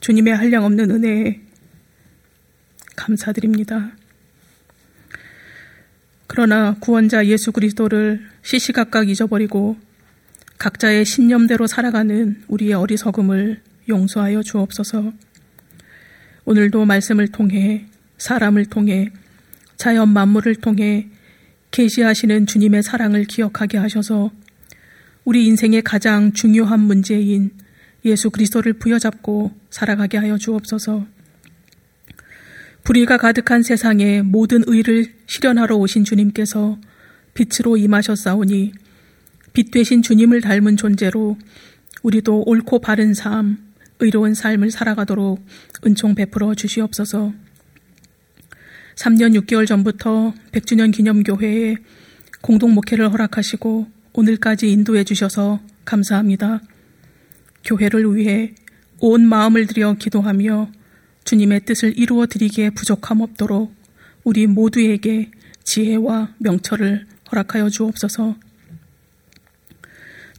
주님의 0.00 0.34
한량없는 0.34 0.90
은혜에 0.90 1.40
감사드립니다. 2.96 3.95
그러나 6.26 6.76
구원자 6.80 7.26
예수 7.26 7.52
그리스도를 7.52 8.26
시시각각 8.42 9.08
잊어버리고 9.08 9.76
각자의 10.58 11.04
신념대로 11.04 11.66
살아가는 11.66 12.42
우리의 12.48 12.74
어리석음을 12.74 13.60
용서하여 13.88 14.42
주옵소서. 14.42 15.12
오늘도 16.44 16.84
말씀을 16.84 17.28
통해 17.28 17.86
사람을 18.18 18.66
통해 18.66 19.10
자연 19.76 20.08
만물을 20.08 20.56
통해 20.56 21.08
계시하시는 21.70 22.46
주님의 22.46 22.82
사랑을 22.82 23.24
기억하게 23.24 23.78
하셔서 23.78 24.30
우리 25.24 25.46
인생의 25.46 25.82
가장 25.82 26.32
중요한 26.32 26.80
문제인 26.80 27.50
예수 28.04 28.30
그리스도를 28.30 28.74
부여잡고 28.74 29.52
살아가게 29.70 30.18
하여 30.18 30.38
주옵소서. 30.38 31.06
불의가 32.86 33.16
가득한 33.16 33.64
세상에 33.64 34.22
모든 34.22 34.62
의를 34.64 35.12
실현하러 35.26 35.74
오신 35.74 36.04
주님께서 36.04 36.78
빛으로 37.34 37.76
임하셨사오니 37.76 38.74
빛 39.52 39.72
되신 39.72 40.02
주님을 40.02 40.40
닮은 40.40 40.76
존재로 40.76 41.36
우리도 42.04 42.44
옳고 42.46 42.78
바른 42.78 43.12
삶, 43.12 43.58
의로운 43.98 44.34
삶을 44.34 44.70
살아가도록 44.70 45.44
은총 45.84 46.14
베풀어 46.14 46.54
주시옵소서. 46.54 47.32
3년 48.94 49.36
6개월 49.40 49.66
전부터 49.66 50.32
100주년 50.52 50.92
기념교회에 50.92 51.78
공동 52.40 52.72
목회를 52.72 53.10
허락하시고 53.10 53.88
오늘까지 54.12 54.70
인도해 54.70 55.02
주셔서 55.02 55.58
감사합니다. 55.84 56.60
교회를 57.64 58.14
위해 58.14 58.54
온 59.00 59.26
마음을 59.26 59.66
들여 59.66 59.94
기도하며 59.94 60.75
주님의 61.26 61.64
뜻을 61.64 61.98
이루어 61.98 62.26
드리기에 62.26 62.70
부족함 62.70 63.20
없도록 63.20 63.74
우리 64.22 64.46
모두에게 64.46 65.30
지혜와 65.64 66.34
명철을 66.38 67.06
허락하여 67.30 67.68
주옵소서. 67.68 68.36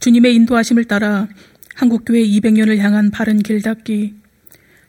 주님의 0.00 0.34
인도하심을 0.34 0.84
따라 0.86 1.28
한국교회 1.74 2.22
200년을 2.22 2.78
향한 2.78 3.10
바른 3.10 3.38
길닫기, 3.38 4.14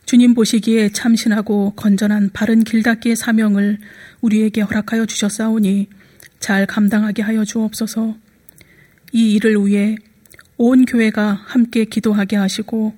주님 0.06 0.34
보시기에 0.34 0.90
참신하고 0.90 1.74
건전한 1.76 2.30
바른 2.32 2.64
길닫기의 2.64 3.18
사명을 3.18 3.80
우리에게 4.22 4.62
허락하여 4.62 5.06
주셨사오니 5.06 5.90
잘 6.40 6.66
감당하게 6.66 7.24
하여 7.24 7.44
주옵소서. 7.44 8.16
이 9.12 9.34
일을 9.34 9.66
위해 9.66 9.98
온 10.56 10.86
교회가 10.86 11.42
함께 11.46 11.84
기도하게 11.84 12.38
하시고 12.38 12.96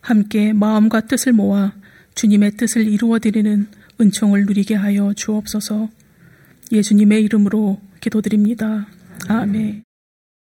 함께 0.00 0.54
마음과 0.54 1.02
뜻을 1.02 1.34
모아 1.34 1.77
주님의 2.18 2.56
뜻을 2.56 2.88
이루어 2.88 3.20
드리는 3.20 3.68
은총을 4.00 4.46
누리게 4.46 4.74
하여 4.74 5.12
주옵소서. 5.14 5.88
예수님의 6.72 7.22
이름으로 7.22 7.78
기도드립니다. 8.00 8.88
아멘. 9.28 9.84